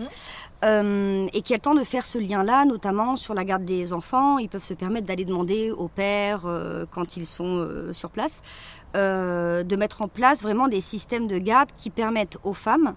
Euh, 0.65 1.27
et 1.33 1.43
qui 1.43 1.55
a 1.55 1.57
le 1.57 1.63
temps 1.63 1.75
de 1.75 1.85
faire 1.85 2.07
ce 2.07 2.19
lien-là, 2.19 2.65
notamment 2.65 3.17
sur 3.17 3.35
la 3.35 3.45
garde 3.45 3.65
des 3.65 3.93
enfants. 3.93 4.39
Ils 4.39 4.49
peuvent 4.49 4.65
se 4.65 4.75
permettre 4.75 5.07
d'aller 5.07 5.25
demander 5.25 5.71
au 5.71 5.89
père 5.89 6.43
euh, 6.45 6.85
quand 6.91 7.17
ils 7.17 7.27
sont 7.27 7.67
sur 7.93 8.11
place, 8.11 8.43
de 8.95 9.77
mettre 9.77 10.03
en 10.03 10.09
place 10.09 10.43
vraiment 10.43 10.69
des 10.69 10.81
systèmes 10.81 11.27
de 11.27 11.39
garde 11.39 11.71
qui 11.77 11.91
permettent 11.91 12.39
aux 12.45 12.55
femmes 12.55 12.95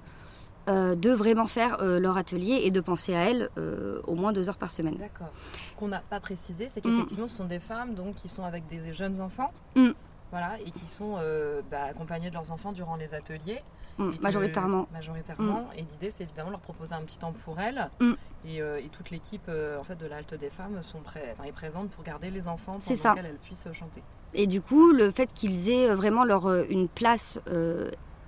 euh, 0.69 0.95
de 0.95 1.09
vraiment 1.09 1.45
faire 1.45 1.81
euh, 1.81 1.99
leur 1.99 2.15
atelier 2.15 2.61
et 2.63 2.71
de 2.71 2.79
penser 2.79 3.13
à 3.13 3.29
elles 3.29 3.49
euh, 3.57 3.99
au 4.07 4.15
moins 4.15 4.31
deux 4.31 4.47
heures 4.47 4.55
par 4.55 4.71
semaine. 4.71 4.95
D'accord. 4.95 5.27
Ce 5.67 5.73
qu'on 5.73 5.89
n'a 5.89 5.99
pas 5.99 6.21
précisé, 6.21 6.67
c'est 6.69 6.79
Mm. 6.79 6.89
qu'effectivement, 6.89 7.27
ce 7.27 7.35
sont 7.35 7.43
des 7.43 7.59
femmes 7.59 7.95
donc 7.95 8.15
qui 8.15 8.29
sont 8.29 8.45
avec 8.45 8.65
des 8.67 8.93
jeunes 8.93 9.19
enfants. 9.19 9.51
Mm. 9.75 9.89
Voilà, 10.33 10.57
et 10.65 10.71
qui 10.71 10.87
sont 10.87 11.15
euh, 11.19 11.61
bah, 11.69 11.83
accompagnées 11.91 12.29
de 12.29 12.33
leurs 12.33 12.51
enfants 12.51 12.71
durant 12.71 12.95
les 12.95 13.13
ateliers. 13.13 13.59
Mm, 13.99 14.11
Et 14.13 14.17
que- 14.17 14.23
majoritairement. 14.23 14.87
Majoritairement. 14.91 15.69
Et 15.77 15.83
l'idée, 15.83 16.09
c'est 16.09 16.23
évidemment 16.23 16.47
de 16.49 16.53
leur 16.53 16.61
proposer 16.61 16.95
un 16.95 17.01
petit 17.03 17.19
temps 17.19 17.31
pour 17.45 17.59
elles. 17.59 17.87
Mm. 18.01 18.13
Et, 18.47 18.59
euh, 18.61 18.79
et 18.79 18.89
toute 18.89 19.11
l'équipe 19.11 19.43
euh, 19.47 19.79
en 19.79 19.83
fait, 19.83 19.95
de 19.95 20.07
la 20.07 20.15
Halte 20.17 20.33
des 20.33 20.49
Femmes 20.49 20.81
sont 20.81 21.01
prêts, 21.01 21.35
est 21.45 21.51
présente 21.51 21.91
pour 21.91 22.03
garder 22.03 22.31
les 22.31 22.47
enfants 22.47 22.79
pendant 22.83 22.95
ça. 22.99 23.13
qu'elles 23.13 23.37
puissent 23.43 23.67
chanter. 23.73 24.01
Et 24.33 24.47
du 24.47 24.59
coup, 24.59 24.91
le 24.91 25.11
fait 25.11 25.31
qu'ils 25.31 25.69
aient 25.69 25.93
vraiment 25.93 26.23
leur, 26.23 26.51
une 26.63 26.87
place 26.89 27.39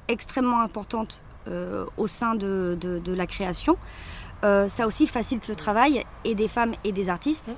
extrêmement 0.07 0.61
importante 0.61 1.23
au 1.97 2.07
sein 2.07 2.35
de, 2.35 2.77
de- 2.79 2.99
de 2.99 3.13
la 3.13 3.25
création, 3.25 3.77
ça 4.43 4.85
aussi 4.85 5.07
facilite 5.07 5.47
le 5.47 5.55
travail 5.55 6.03
et 6.23 6.35
des 6.35 6.47
femmes 6.47 6.75
et 6.83 6.91
des 6.91 7.09
artistes. 7.09 7.55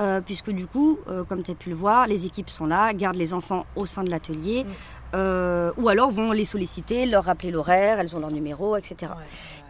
Mm. 0.00 0.02
euh, 0.02 0.20
puisque 0.22 0.50
du 0.50 0.66
coup, 0.66 0.98
euh, 1.08 1.24
comme 1.24 1.42
tu 1.42 1.50
as 1.50 1.54
pu 1.54 1.68
le 1.68 1.74
voir, 1.76 2.06
les 2.06 2.24
équipes 2.26 2.48
sont 2.50 2.66
là, 2.66 2.92
gardent 2.94 3.16
les 3.16 3.34
enfants 3.34 3.66
au 3.76 3.84
sein 3.86 4.02
de 4.02 4.10
l'atelier, 4.10 4.64
Mm. 4.64 4.68
euh, 5.16 5.72
ou 5.76 5.88
alors 5.88 6.10
vont 6.10 6.32
les 6.32 6.44
solliciter, 6.46 7.04
leur 7.06 7.24
rappeler 7.24 7.50
l'horaire, 7.50 8.00
elles 8.00 8.14
ont 8.16 8.20
leur 8.20 8.32
numéro, 8.32 8.76
etc. 8.76 9.12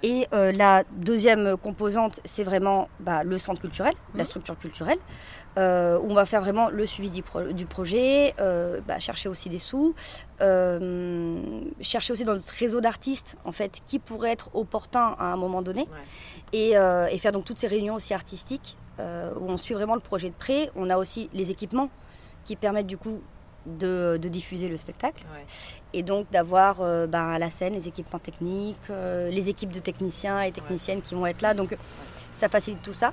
Et 0.03 0.27
la 0.33 0.85
deuxième 0.93 1.57
composante, 1.57 2.21
c'est 2.25 2.45
vraiment 2.45 2.89
bah, 3.01 3.25
le 3.25 3.39
centre 3.39 3.61
culturel, 3.61 3.95
la 4.15 4.25
structure 4.25 4.57
culturelle, 4.59 4.99
où 5.57 6.07
on 6.11 6.15
va 6.15 6.25
faire 6.27 6.41
vraiment 6.41 6.71
le 6.71 6.87
suivi 6.87 7.11
du, 7.11 7.23
pro- 7.23 7.53
du 7.53 7.67
projet, 7.67 8.35
bah, 8.87 8.99
chercher 8.99 9.29
aussi 9.29 9.49
des 9.51 9.59
sous, 9.59 9.95
chercher 11.81 12.13
aussi 12.13 12.25
dans 12.25 12.35
notre 12.35 12.53
réseau 12.55 12.81
d'artistes, 12.81 13.37
en 13.45 13.53
fait, 13.53 13.81
qui 13.87 13.99
pourrait 13.99 14.31
être 14.33 14.51
opportun 14.55 15.15
à 15.19 15.33
un 15.33 15.37
moment 15.37 15.63
donné, 15.63 15.87
et, 16.53 16.71
et 17.11 17.19
faire 17.19 17.33
donc 17.33 17.45
toutes 17.45 17.59
ces 17.59 17.67
réunions 17.67 17.95
aussi 17.95 18.15
artistiques, 18.15 18.77
où 19.39 19.49
on 19.49 19.57
suit 19.57 19.75
vraiment 19.75 19.95
le 19.95 20.01
projet 20.01 20.29
de 20.29 20.35
près. 20.35 20.71
On 20.77 20.91
a 20.91 20.97
aussi 20.97 21.29
les 21.33 21.51
équipements 21.51 21.91
qui 22.45 22.57
permettent 22.57 22.87
du 22.87 22.99
coup 22.99 23.21
de, 23.67 24.19
de 24.21 24.29
diffuser 24.29 24.69
le 24.69 24.77
spectacle 24.77 25.25
et 25.93 26.03
donc 26.03 26.31
d'avoir 26.31 26.81
euh, 26.81 27.07
ben, 27.07 27.29
à 27.29 27.39
la 27.39 27.51
scène 27.51 27.75
les 27.75 27.89
équipements 27.89 28.19
techniques, 28.19 28.77
euh, 28.91 29.31
les 29.31 29.49
équipes 29.49 29.73
de 29.73 29.81
techniciens 29.81 30.41
et 30.41 30.53
techniciennes 30.53 31.03
qui 31.03 31.15
vont 31.15 31.27
être 31.27 31.43
là. 31.43 31.55
Donc 31.55 31.77
ça 32.33 32.49
facilite 32.49 32.83
tout 32.83 32.93
ça. 32.93 33.13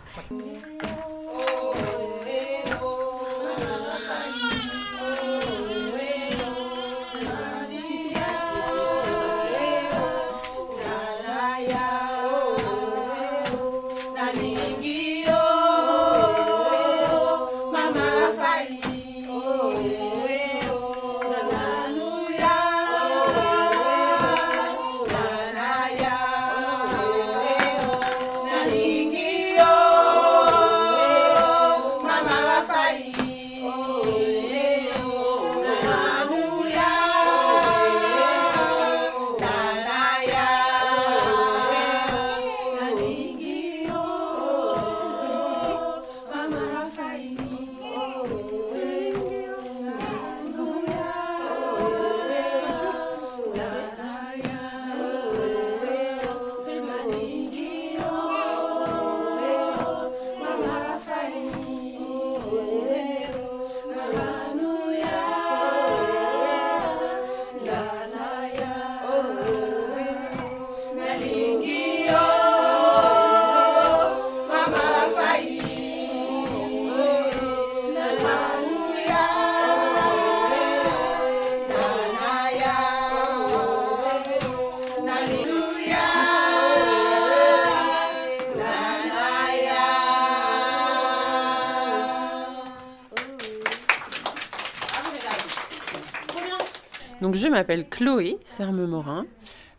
M'appelle 97.57 97.89
Chloé 97.89 98.37
Serme-Morin. 98.45 99.25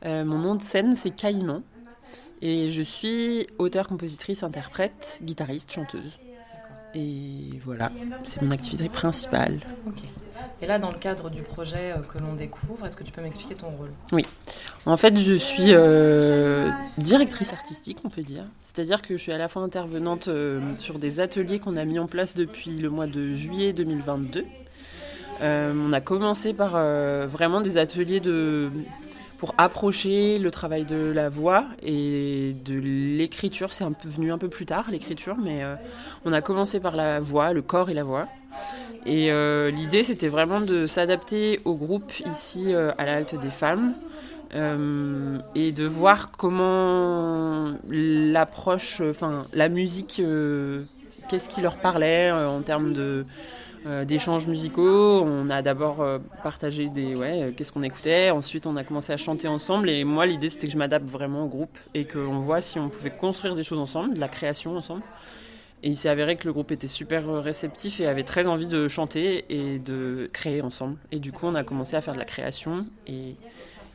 Euh, 0.04 0.25
mon 0.25 0.38
nom 0.38 0.54
de 0.56 0.62
scène 0.62 0.97
c'est 0.97 1.11
Caïman. 1.11 1.62
Et 2.40 2.70
je 2.70 2.82
suis 2.82 3.47
auteure, 3.58 3.88
compositrice, 3.88 4.42
interprète, 4.42 5.18
guitariste, 5.23 5.73
chanteuse. 5.73 6.18
Et 6.94 7.61
voilà, 7.64 7.92
c'est 8.25 8.42
mon 8.42 8.50
activité 8.50 8.88
principale. 8.88 9.58
Ok. 9.87 10.04
Et 10.62 10.66
là, 10.66 10.78
dans 10.78 10.90
le 10.90 10.99
cadre 10.99 11.30
du 11.30 11.42
projet 11.42 11.92
euh, 11.92 11.99
que 11.99 12.18
l'on 12.23 12.35
découvre, 12.35 12.87
est-ce 12.87 12.97
que 12.97 13.04
tu 13.04 13.12
peux 13.12 13.20
m'expliquer 13.20 13.54
ton 13.54 13.70
rôle? 13.70 13.90
En 14.87 14.97
fait, 14.97 15.16
je 15.16 15.35
suis 15.35 15.75
euh, 15.75 16.70
directrice 16.97 17.52
artistique, 17.52 17.99
on 18.04 18.08
peut 18.08 18.23
dire. 18.23 18.44
C'est-à-dire 18.62 19.02
que 19.02 19.16
je 19.16 19.23
suis 19.23 19.32
à 19.32 19.38
la 19.38 19.49
fois 19.49 19.62
intervenante 19.62 20.28
euh, 20.28 20.61
sur 20.78 20.99
des 20.99 21.20
ateliers 21.20 21.58
qu'on 21.58 21.76
a 21.76 21.85
mis 21.85 21.99
en 21.99 22.06
place 22.06 22.35
depuis 22.35 22.76
le 22.76 22.90
mois 22.90 23.06
de 23.06 23.35
juillet 23.35 23.73
2022. 23.73 24.44
Euh, 25.40 25.73
on 25.76 25.92
a 25.92 26.00
commencé 26.00 26.52
par 26.52 26.73
euh, 26.75 27.26
vraiment 27.28 27.61
des 27.61 27.78
ateliers 27.78 28.21
de 28.21 28.71
pour 29.37 29.54
approcher 29.57 30.40
le 30.40 30.50
travail 30.50 30.85
de 30.85 31.12
la 31.12 31.28
voix 31.28 31.66
et 31.80 32.57
de 32.64 32.75
l'écriture. 32.75 33.73
C'est 33.73 33.85
un 33.85 33.92
venu 34.04 34.33
un 34.33 34.38
peu 34.38 34.49
plus 34.49 34.66
tard 34.66 34.90
l'écriture, 34.90 35.37
mais 35.40 35.62
euh, 35.62 35.76
on 36.25 36.33
a 36.33 36.40
commencé 36.40 36.80
par 36.80 36.97
la 36.97 37.21
voix, 37.21 37.52
le 37.52 37.62
corps 37.62 37.88
et 37.88 37.95
la 37.95 38.02
voix. 38.02 38.26
Et 39.07 39.30
l'idée, 39.71 40.02
c'était 40.02 40.28
vraiment 40.28 40.61
de 40.61 40.88
s'adapter 40.88 41.61
au 41.64 41.75
groupe 41.76 42.12
ici 42.26 42.75
à 42.75 43.07
la 43.07 43.14
Halte 43.14 43.38
des 43.38 43.50
Femmes 43.50 43.95
et 44.52 45.73
de 45.73 45.85
voir 45.85 46.33
comment 46.33 47.75
l'approche, 47.88 49.00
enfin 49.00 49.47
la 49.52 49.68
musique, 49.68 50.21
qu'est-ce 51.28 51.49
qui 51.49 51.61
leur 51.61 51.76
parlait 51.76 52.33
en 52.33 52.61
termes 52.61 52.92
de 52.92 53.25
euh, 53.87 54.04
d'échanges 54.04 54.47
musicaux. 54.47 55.23
On 55.23 55.50
a 55.50 55.62
d'abord 55.62 56.00
euh, 56.00 56.18
partagé 56.42 56.88
des 56.88 57.14
ouais, 57.14 57.42
euh, 57.42 57.52
qu'est-ce 57.56 57.73
qu'on 57.73 57.82
écoutait. 57.82 58.30
Ensuite, 58.30 58.66
on 58.66 58.76
a 58.76 58.85
commencé 58.85 59.12
à 59.12 59.16
chanter 59.16 59.49
ensemble. 59.49 59.88
Et 59.88 60.04
moi, 60.04 60.26
l'idée, 60.26 60.49
c'était 60.49 60.66
que 60.66 60.73
je 60.73 60.78
m'adapte 60.78 61.08
vraiment 61.08 61.44
au 61.44 61.49
groupe 61.49 61.76
et 61.94 62.04
qu'on 62.04 62.38
voit 62.38 62.61
si 62.61 62.78
on 62.78 62.88
pouvait 62.88 63.11
construire 63.11 63.54
des 63.54 63.64
choses 63.64 63.78
ensemble, 63.78 64.14
de 64.14 64.20
la 64.20 64.28
création 64.28 64.76
ensemble. 64.76 65.02
Et 65.82 65.90
il 65.90 65.97
s'est 65.97 66.08
avéré 66.08 66.37
que 66.37 66.47
le 66.47 66.52
groupe 66.52 66.73
était 66.73 66.88
super 66.88 67.26
réceptif 67.40 68.00
et 68.00 68.06
avait 68.06 68.25
très 68.25 68.49
envie 68.49 68.66
de 68.66 68.88
chanter 68.88 69.44
et 69.49 69.78
de 69.78 70.28
créer 70.32 70.61
ensemble. 70.61 70.97
Et 71.12 71.20
du 71.20 71.30
coup, 71.30 71.47
on 71.47 71.54
a 71.54 71.62
commencé 71.62 71.94
à 71.94 72.00
faire 72.00 72.14
de 72.14 72.18
la 72.18 72.25
création. 72.25 72.87
Et, 73.06 73.37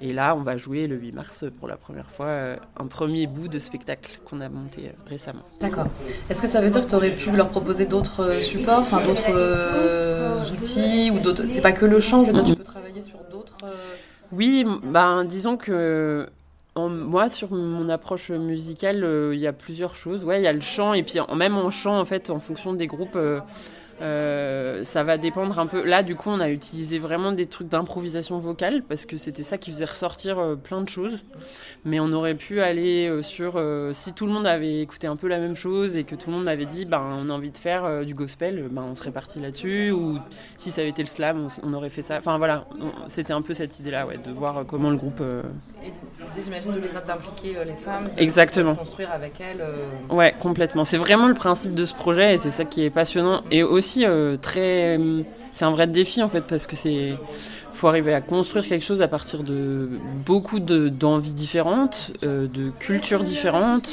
et 0.06 0.12
là, 0.12 0.36
on 0.36 0.42
va 0.42 0.58
jouer 0.58 0.86
le 0.88 0.98
8 0.98 1.14
mars 1.14 1.46
pour 1.60 1.68
la 1.70 1.78
première 1.78 2.12
fois 2.12 2.26
euh, 2.28 2.58
un 2.78 2.88
premier 2.88 3.26
bout 3.26 3.48
de 3.48 3.58
spectacle 3.58 4.20
qu'on 4.26 4.42
a 4.42 4.50
monté 4.50 4.88
euh, 4.88 4.92
récemment. 5.08 5.44
D'accord. 5.62 5.88
Est-ce 6.30 6.42
que 6.42 6.48
ça 6.48 6.60
veut 6.60 6.70
dire 6.70 6.82
que 6.84 6.90
tu 6.90 6.96
aurais 6.96 7.12
pu 7.12 7.32
leur 7.32 7.48
proposer 7.50 7.86
d'autres 7.86 8.22
euh, 8.22 8.42
supports, 8.42 8.80
enfin 8.80 9.02
d'autres 9.02 9.24
euh, 9.30 10.42
outils 10.52 11.10
ou 11.10 11.20
d'autres 11.20 11.44
C'est 11.50 11.62
pas 11.62 11.72
que 11.72 11.86
le 11.86 12.02
chant, 12.02 12.24
je 12.26 12.32
veux 12.32 12.34
dire, 12.34 12.44
tu 12.44 12.56
peux 12.56 12.64
travailler 12.64 13.02
sur 13.02 13.20
d'autres. 13.32 13.56
Oui, 14.34 14.66
ben, 14.84 15.24
disons 15.24 15.56
que 15.58 16.28
en- 16.76 16.90
moi, 16.90 17.30
sur 17.30 17.52
mon 17.54 17.88
approche 17.88 18.30
musicale, 18.32 19.04
euh, 19.04 19.34
il 19.34 19.40
y 19.40 19.48
a 19.48 19.54
plusieurs 19.54 19.96
choses. 19.96 20.24
Ouais, 20.26 20.42
il 20.42 20.44
y 20.44 20.48
a 20.48 20.54
le 20.54 20.60
chant, 20.60 20.94
et 20.94 21.04
puis 21.04 21.20
en- 21.22 21.36
même 21.36 21.56
en 21.56 21.70
chant, 21.70 21.98
en 22.00 22.06
fait, 22.06 22.30
en 22.30 22.40
fonction 22.40 22.74
des 22.74 22.88
groupes, 22.88 23.16
euh, 23.16 23.40
euh, 24.04 24.84
ça 24.84 25.04
va 25.04 25.18
dépendre 25.18 25.58
un 25.58 25.66
peu. 25.66 25.84
Là, 25.84 26.04
du 26.04 26.16
coup, 26.16 26.30
on 26.30 26.40
a 26.40 26.50
utilisé 26.50 27.00
vraiment 27.00 27.32
des 27.32 27.46
trucs 27.46 27.70
d'improvisation 27.70 28.38
vocale, 28.40 28.84
parce 28.84 29.06
que 29.06 29.18
c'était 29.18 29.44
ça 29.44 29.58
qui 29.58 29.72
faisait 29.72 29.86
ressortir 29.86 30.38
euh, 30.38 30.56
plein 30.56 30.82
de 30.82 30.90
choses. 30.90 31.20
Mais 31.86 32.00
on 32.00 32.12
aurait 32.12 32.36
pu 32.36 32.62
aller 32.62 33.08
euh, 33.08 33.22
sur... 33.22 33.62
si 33.94 34.14
tout 34.14 34.26
le 34.26 34.32
monde 34.34 34.46
avait 34.46 34.82
écouté 34.82 35.08
un 35.08 35.16
peu 35.16 35.28
la 35.28 35.40
même 35.40 35.56
chose, 35.56 35.96
et 35.96 36.04
que 36.04 36.16
tout 36.16 36.30
le 36.30 36.38
monde 36.38 36.48
avait 36.48 36.66
dit, 36.66 36.86
ben, 36.86 37.02
on 37.24 37.30
a 37.30 37.34
envie 37.34 37.52
de 37.52 37.58
faire 37.58 38.06
du 38.06 38.14
gospel, 38.14 38.68
ben, 38.70 38.84
on 38.84 38.96
serait 38.96 39.12
parti 39.12 39.40
là-dessus, 39.40 39.92
ou 39.92 40.20
si 40.58 40.70
ça 40.70 40.82
avait 40.82 40.90
été 40.90 41.02
le 41.02 41.08
slam, 41.08 41.48
on, 41.48 41.70
on 41.70 41.74
aurait 41.74 41.90
fait 41.90 42.02
ça. 42.02 42.18
Enfin, 42.18 42.38
voilà, 42.38 42.68
c'était 43.08 43.34
un 43.34 43.42
peu 43.42 43.54
cette 43.54 43.80
idée-là, 43.80 44.06
ouais, 44.06 44.18
de 44.18 44.32
voir 44.32 44.66
comment 44.66 44.90
le 44.90 44.98
groupe... 44.98 45.22
j'imagine, 46.44 46.72
de 46.74 46.80
les 46.80 46.88
d'impliquer 47.08 47.58
euh, 47.58 47.64
les 47.64 47.74
femmes. 47.74 48.10
Exactement. 48.18 48.74
de 48.74 48.78
construire 48.78 49.12
avec 49.12 49.34
elles. 49.40 49.62
euh, 49.62 50.14
Ouais, 50.16 50.34
complètement. 50.40 50.84
C'est 50.86 50.98
vraiment 50.98 51.28
le 51.28 51.34
principe 51.34 51.74
de 51.74 51.86
ce 51.86 51.94
projet 51.94 52.36
et 52.36 52.38
c'est 52.38 52.52
ça 52.52 52.66
qui 52.66 52.84
est 52.84 52.90
passionnant 52.90 53.42
et 53.52 53.64
aussi 53.64 54.06
euh, 54.06 54.38
très. 54.42 55.00
C'est 55.52 55.66
un 55.66 55.72
vrai 55.72 55.86
défi 55.88 56.22
en 56.24 56.28
fait 56.28 56.42
parce 56.42 56.68
que 56.68 56.76
c'est. 56.76 57.14
Faut 57.72 57.88
arriver 57.88 58.14
à 58.14 58.22
construire 58.22 58.68
quelque 58.68 58.86
chose 58.86 59.02
à 59.02 59.08
partir 59.08 59.42
de 59.42 59.90
beaucoup 60.26 60.60
de- 60.60 60.90
d'envies 60.90 61.34
différentes, 61.34 62.12
euh, 62.24 62.46
de 62.48 62.70
cultures 62.80 63.24
différentes. 63.24 63.90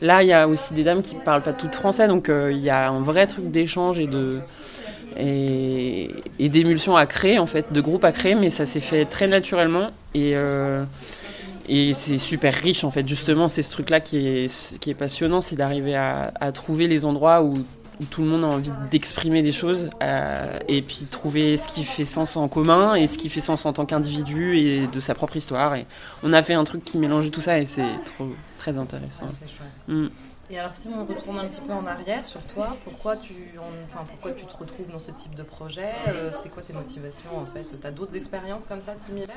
Là, 0.00 0.22
il 0.22 0.28
y 0.28 0.32
a 0.32 0.48
aussi 0.48 0.72
des 0.72 0.82
dames 0.82 1.02
qui 1.02 1.14
parlent 1.14 1.42
pas 1.42 1.52
toutes 1.52 1.74
français, 1.74 2.08
donc 2.08 2.30
euh, 2.30 2.50
il 2.50 2.58
y 2.60 2.70
a 2.70 2.88
un 2.88 3.00
vrai 3.00 3.26
truc 3.26 3.50
d'échange 3.50 3.98
et 3.98 4.06
de 4.06 4.38
et, 5.18 6.14
et 6.38 6.48
d'émulsion 6.48 6.96
à 6.96 7.06
créer 7.06 7.38
en 7.38 7.46
fait, 7.46 7.72
de 7.72 7.80
groupe 7.80 8.04
à 8.04 8.12
créer, 8.12 8.34
mais 8.34 8.50
ça 8.50 8.66
s'est 8.66 8.80
fait 8.80 9.04
très 9.04 9.26
naturellement 9.26 9.90
et 10.14 10.32
euh, 10.36 10.84
et 11.68 11.94
c'est 11.94 12.18
super 12.18 12.54
riche 12.54 12.84
en 12.84 12.90
fait. 12.90 13.06
Justement, 13.06 13.48
c'est 13.48 13.62
ce 13.62 13.70
truc-là 13.70 14.00
qui 14.00 14.16
est, 14.26 14.78
qui 14.78 14.90
est 14.90 14.94
passionnant, 14.94 15.40
c'est 15.40 15.56
d'arriver 15.56 15.94
à, 15.94 16.32
à 16.40 16.52
trouver 16.52 16.88
les 16.88 17.04
endroits 17.04 17.42
où 17.42 17.58
où 18.00 18.04
tout 18.04 18.22
le 18.22 18.28
monde 18.28 18.44
a 18.44 18.48
envie 18.48 18.70
d'exprimer 18.90 19.42
des 19.42 19.52
choses 19.52 19.90
euh, 20.02 20.58
et 20.68 20.82
puis 20.82 21.06
trouver 21.10 21.56
ce 21.56 21.68
qui 21.68 21.84
fait 21.84 22.04
sens 22.04 22.36
en 22.36 22.48
commun 22.48 22.94
et 22.94 23.06
ce 23.06 23.18
qui 23.18 23.28
fait 23.28 23.40
sens 23.40 23.66
en 23.66 23.72
tant 23.72 23.86
qu'individu 23.86 24.56
et 24.56 24.86
de 24.86 25.00
sa 25.00 25.14
propre 25.14 25.36
histoire. 25.36 25.74
Et 25.74 25.86
on 26.22 26.32
a 26.32 26.42
fait 26.42 26.54
un 26.54 26.64
truc 26.64 26.84
qui 26.84 26.98
mélangeait 26.98 27.30
tout 27.30 27.40
ça 27.40 27.58
et 27.58 27.64
c'est 27.64 27.98
trop 28.04 28.28
très 28.56 28.78
intéressant. 28.78 29.26
Mm. 29.88 30.06
Et 30.50 30.58
alors 30.58 30.72
si 30.72 30.88
on 30.88 31.04
retourne 31.04 31.38
un 31.38 31.44
petit 31.44 31.60
peu 31.60 31.72
en 31.74 31.86
arrière 31.86 32.24
sur 32.24 32.40
toi, 32.40 32.74
pourquoi 32.82 33.16
tu, 33.16 33.34
en- 33.58 33.84
enfin, 33.84 34.06
pourquoi 34.08 34.32
tu 34.32 34.46
te 34.46 34.56
retrouves 34.56 34.90
dans 34.90 34.98
ce 34.98 35.10
type 35.10 35.34
de 35.34 35.42
projet 35.42 35.90
Euh, 36.08 36.30
C'est 36.32 36.48
quoi 36.48 36.62
tes 36.62 36.72
motivations 36.72 37.36
en 37.36 37.44
fait? 37.44 37.76
T'as 37.80 37.90
d'autres 37.90 38.16
expériences 38.16 38.66
comme 38.66 38.80
ça 38.80 38.94
similaires? 38.94 39.36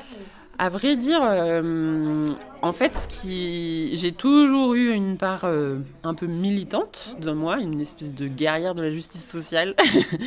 À 0.58 0.70
vrai 0.70 0.96
dire, 0.96 1.20
euh, 1.22 2.24
en 2.62 2.72
fait, 2.72 2.96
ce 2.96 3.08
qui... 3.08 3.94
j'ai 3.96 4.12
toujours 4.12 4.72
eu 4.74 4.90
une 4.92 5.18
part 5.18 5.42
euh, 5.44 5.80
un 6.02 6.14
peu 6.14 6.26
militante 6.26 7.14
de 7.20 7.30
moi, 7.32 7.58
une 7.58 7.80
espèce 7.82 8.14
de 8.14 8.26
guerrière 8.26 8.74
de 8.74 8.80
la 8.82 8.90
justice 8.90 9.28
sociale. 9.30 9.74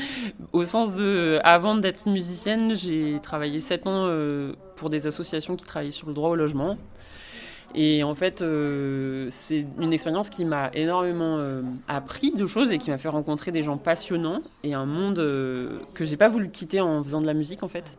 Au 0.53 0.65
sens 0.65 0.95
de, 0.95 1.39
avant 1.43 1.75
d'être 1.75 2.07
musicienne, 2.07 2.75
j'ai 2.75 3.19
travaillé 3.23 3.59
sept 3.59 3.87
ans 3.87 4.07
pour 4.75 4.89
des 4.91 5.07
associations 5.07 5.55
qui 5.55 5.65
travaillaient 5.65 5.91
sur 5.91 6.07
le 6.07 6.13
droit 6.13 6.29
au 6.29 6.35
logement. 6.35 6.77
Et 7.73 8.03
en 8.03 8.15
fait, 8.15 8.41
euh, 8.41 9.27
c'est 9.29 9.65
une 9.81 9.91
expérience 9.91 10.29
qui 10.29 10.45
m'a 10.45 10.69
énormément 10.73 11.37
euh, 11.37 11.61
appris 11.87 12.31
de 12.31 12.47
choses 12.47 12.71
et 12.71 12.77
qui 12.77 12.89
m'a 12.89 12.97
fait 12.97 13.09
rencontrer 13.09 13.51
des 13.51 13.63
gens 13.63 13.77
passionnants 13.77 14.41
et 14.63 14.73
un 14.73 14.85
monde 14.85 15.19
euh, 15.19 15.79
que 15.93 16.05
j'ai 16.05 16.15
pas 16.15 16.29
voulu 16.29 16.49
quitter 16.49 16.79
en 16.79 17.03
faisant 17.03 17.21
de 17.21 17.25
la 17.25 17.33
musique 17.33 17.63
en 17.63 17.67
fait. 17.67 17.97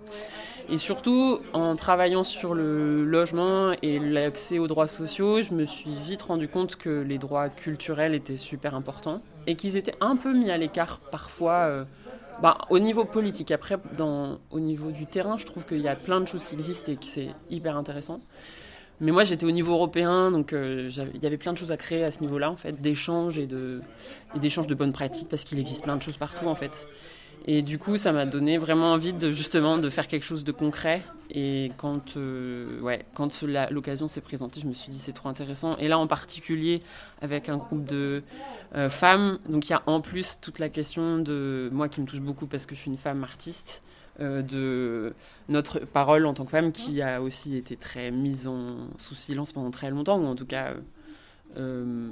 Et 0.68 0.78
surtout, 0.78 1.38
en 1.52 1.76
travaillant 1.76 2.24
sur 2.24 2.54
le 2.54 3.04
logement 3.04 3.72
et 3.82 4.00
l'accès 4.00 4.58
aux 4.58 4.66
droits 4.66 4.88
sociaux, 4.88 5.40
je 5.40 5.54
me 5.54 5.64
suis 5.64 5.94
vite 5.94 6.22
rendu 6.22 6.48
compte 6.48 6.76
que 6.76 7.02
les 7.02 7.18
droits 7.18 7.48
culturels 7.50 8.14
étaient 8.14 8.36
super 8.36 8.74
importants 8.74 9.20
et 9.46 9.54
qu'ils 9.54 9.76
étaient 9.76 9.94
un 10.00 10.16
peu 10.16 10.32
mis 10.32 10.50
à 10.50 10.56
l'écart 10.56 11.00
parfois. 11.10 11.52
euh, 11.52 11.84
bah, 12.42 12.58
au 12.68 12.78
niveau 12.78 13.04
politique, 13.06 13.50
après, 13.50 13.78
au 14.50 14.60
niveau 14.60 14.90
du 14.90 15.06
terrain, 15.06 15.38
je 15.38 15.46
trouve 15.46 15.64
qu'il 15.64 15.80
y 15.80 15.88
a 15.88 15.96
plein 15.96 16.20
de 16.20 16.28
choses 16.28 16.44
qui 16.44 16.54
existent 16.54 16.92
et 16.92 16.96
que 16.96 17.06
c'est 17.06 17.28
hyper 17.48 17.76
intéressant. 17.78 18.20
Mais 19.00 19.12
moi, 19.12 19.24
j'étais 19.24 19.44
au 19.44 19.50
niveau 19.50 19.72
européen, 19.72 20.30
donc 20.30 20.52
euh, 20.52 20.90
il 21.14 21.22
y 21.22 21.26
avait 21.26 21.36
plein 21.36 21.52
de 21.52 21.58
choses 21.58 21.72
à 21.72 21.76
créer 21.76 22.02
à 22.02 22.10
ce 22.10 22.20
niveau-là, 22.20 22.50
en 22.50 22.56
fait, 22.56 22.80
d'échanges 22.80 23.38
et 23.38 23.46
d'échanges 24.36 24.66
de 24.66 24.74
bonnes 24.74 24.92
pratiques, 24.92 25.28
parce 25.28 25.44
qu'il 25.44 25.58
existe 25.58 25.84
plein 25.84 25.96
de 25.96 26.02
choses 26.02 26.16
partout, 26.16 26.46
en 26.46 26.54
fait. 26.54 26.86
Et 27.48 27.62
du 27.62 27.78
coup, 27.78 27.96
ça 27.96 28.10
m'a 28.10 28.26
donné 28.26 28.58
vraiment 28.58 28.92
envie 28.92 29.12
de 29.12 29.30
justement 29.30 29.78
de 29.78 29.88
faire 29.88 30.08
quelque 30.08 30.24
chose 30.24 30.42
de 30.42 30.50
concret. 30.50 31.02
Et 31.30 31.70
quand, 31.76 32.16
euh, 32.16 32.80
ouais, 32.80 33.04
quand 33.14 33.42
l'occasion 33.70 34.08
s'est 34.08 34.20
présentée, 34.20 34.60
je 34.60 34.66
me 34.66 34.72
suis 34.72 34.90
dit 34.90 34.98
c'est 34.98 35.12
trop 35.12 35.28
intéressant. 35.28 35.76
Et 35.76 35.86
là, 35.86 35.98
en 35.98 36.08
particulier 36.08 36.80
avec 37.20 37.48
un 37.48 37.56
groupe 37.56 37.84
de 37.84 38.22
euh, 38.74 38.90
femmes, 38.90 39.38
donc 39.48 39.68
il 39.68 39.72
y 39.72 39.74
a 39.74 39.82
en 39.86 40.00
plus 40.00 40.38
toute 40.40 40.58
la 40.58 40.68
question 40.68 41.18
de 41.18 41.68
moi 41.72 41.88
qui 41.88 42.00
me 42.00 42.06
touche 42.06 42.20
beaucoup 42.20 42.46
parce 42.46 42.66
que 42.66 42.74
je 42.74 42.80
suis 42.80 42.90
une 42.90 42.96
femme 42.96 43.22
artiste, 43.22 43.82
de 44.18 45.14
notre 45.48 45.80
parole 45.80 46.24
en 46.26 46.34
tant 46.34 46.44
que 46.44 46.50
femme 46.50 46.72
qui 46.72 47.02
a 47.02 47.20
aussi 47.22 47.56
été 47.56 47.76
très 47.76 48.10
mise 48.10 48.46
en 48.46 48.66
sous 48.98 49.14
silence 49.14 49.52
pendant 49.52 49.70
très 49.70 49.90
longtemps, 49.90 50.18
ou 50.18 50.26
en 50.26 50.34
tout 50.34 50.46
cas, 50.46 50.72
euh, 50.72 50.80
euh, 51.58 52.10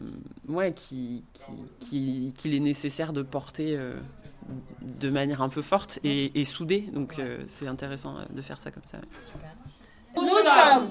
ouais, 0.49 0.73
qui, 0.73 1.25
qui, 1.33 1.53
qui- 1.81 2.33
qu'il 2.37 2.55
est 2.55 2.61
nécessaire 2.61 3.13
de 3.13 3.23
porter 3.23 3.77
euh, 3.77 3.95
de 4.81 5.11
manière 5.11 5.43
un 5.43 5.49
peu 5.49 5.63
forte 5.63 5.99
et, 6.05 6.39
et 6.41 6.45
soudée. 6.45 6.83
Donc 6.93 7.19
euh, 7.19 7.43
c'est 7.47 7.67
intéressant 7.67 8.17
euh, 8.19 8.25
de 8.31 8.43
faire 8.43 8.61
ça 8.61 8.71
comme 8.71 8.85
ça. 8.87 8.99
Super. 9.27 9.55
Nous 10.17 10.29
sommes 10.29 10.91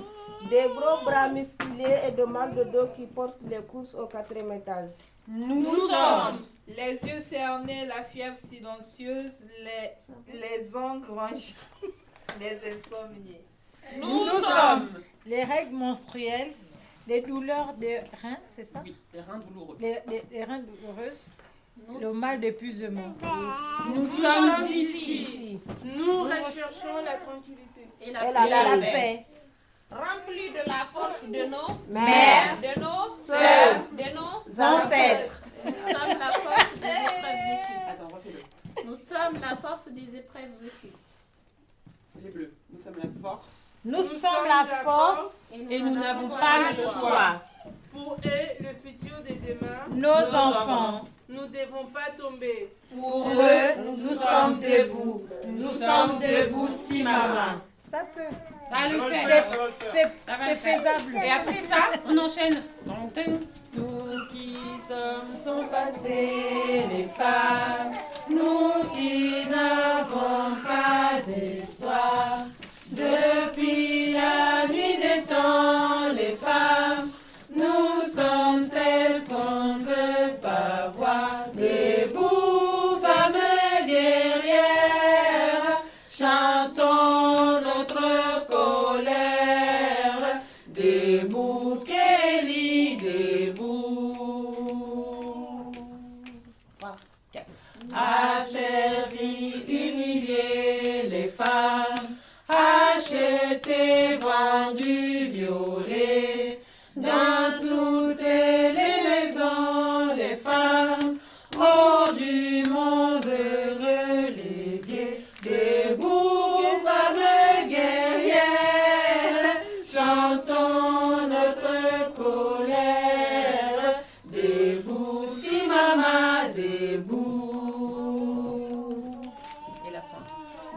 des 0.49 0.65
gros 0.69 1.05
bras 1.05 1.29
musclés 1.29 1.95
et 2.07 2.11
de 2.11 2.23
mal 2.25 2.53
de 2.55 2.63
dos 2.65 2.87
qui 2.95 3.05
portent 3.05 3.37
les 3.49 3.61
courses 3.61 3.95
au 3.95 4.07
quatrième 4.07 4.51
étage. 4.51 4.89
Nous 5.27 5.65
sommes 5.65 6.45
les 6.67 6.93
yeux 6.93 7.21
cernés, 7.29 7.85
la 7.85 8.03
fièvre 8.03 8.37
silencieuse, 8.37 9.33
les, 9.63 10.37
les 10.39 10.75
ongles 10.75 11.09
rangés, 11.09 11.55
les 12.39 12.57
insomniés. 12.57 13.41
Nous, 14.01 14.25
sommes 14.27 14.89
les 15.25 15.43
règles 15.43 15.75
menstruelles, 15.75 16.51
les 17.07 17.21
douleurs 17.21 17.73
des 17.73 17.99
reins, 18.21 18.37
c'est 18.55 18.63
ça? 18.63 18.81
Oui, 18.83 18.95
les 19.13 19.21
reins 19.21 19.39
douloureux. 19.39 19.77
les, 19.79 19.97
les- 20.07 20.23
les 20.31 20.43
reins 20.45 20.59
douloureuses, 20.59 21.21
le 21.99 22.13
mal 22.13 22.39
d'épuisement. 22.39 23.13
Nous 23.93 24.07
sommes 24.07 24.65
ici. 24.69 25.59
Nous 25.83 26.21
recherchons 26.23 27.01
la 27.03 27.17
tranquillité. 27.17 27.87
Et 28.01 28.11
la, 28.11 28.29
Et 28.29 28.49
la 28.49 28.77
paix. 28.77 29.25
Remplis 29.93 30.49
de 30.51 30.67
la 30.67 30.85
force 30.93 31.23
de 31.23 31.45
nos 31.45 31.77
Mère, 31.89 32.57
de 32.61 32.79
nos 32.79 33.15
Sœurs. 33.17 33.77
de 33.91 34.15
nos 34.15 34.61
ancêtres. 34.63 35.41
Nous 35.65 35.71
sommes 35.73 36.19
la 36.19 36.31
force 36.31 36.73
des 36.81 36.87
épreuves 36.87 38.23
vécues. 38.23 38.43
Nous 38.85 38.95
sommes 38.95 39.39
la 39.41 39.55
force 39.57 39.87
des 39.89 40.17
épreuves 40.17 40.51
vécues. 40.61 40.93
Les 42.23 42.29
bleus. 42.31 42.53
Nous 42.71 42.81
sommes 42.83 42.95
la 42.97 43.09
force. 43.29 43.69
Nous 43.85 44.03
sommes 44.03 44.47
la 44.47 44.65
force 44.83 45.49
et 45.51 45.79
nous 45.81 45.93
n'avons 45.99 46.29
pas 46.29 46.59
le 46.77 46.83
choix. 46.99 47.41
Pour 47.91 48.13
eux, 48.25 48.47
le 48.59 48.69
futur 48.89 49.17
de 49.21 49.33
demain, 49.47 49.85
nos 49.91 50.35
enfants. 50.35 51.07
nous 51.29 51.41
ne 51.43 51.47
devons 51.47 51.85
pas 51.93 52.09
tomber. 52.17 52.73
Pour 52.91 53.27
eux, 53.29 53.95
nous 53.97 54.15
sommes 54.15 54.59
debout. 54.59 55.23
Nous 55.47 55.73
sommes 55.75 56.19
debout, 56.19 56.67
si 56.67 57.03
maman. 57.03 57.59
Ça 57.83 57.99
peut. 58.15 58.21
Ça 58.69 58.87
le 58.89 58.99
C'est- 59.11 59.91
fait. 59.91 60.07
C'est 60.47 60.55
faisable. 60.55 61.15
Et 61.23 61.31
après 61.31 61.61
ça, 61.63 61.99
on 62.07 62.17
enchaîne. 62.17 62.61
Nous 63.75 64.27
qui 64.31 64.55
sommes 64.87 65.35
sont 65.43 65.67
passés 65.67 66.83
les 66.91 67.05
femmes, 67.05 67.91
nous 68.29 68.83
qui 68.95 69.45
n'avons 69.49 70.55
pas 70.65 71.21
d'histoire. 71.27 72.39
Colère. 90.73 91.23
Debout, 91.23 91.62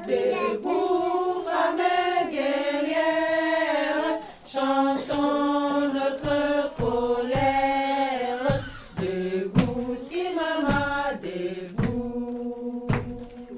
Debout, 0.04 1.42
femmes 1.44 2.30
guerrières, 2.30 4.20
chantons 4.46 5.88
notre 5.92 6.74
colère. 6.76 8.62
Debout, 9.00 9.96
si 9.96 10.22
maman, 10.34 11.18
debout. 11.20 12.86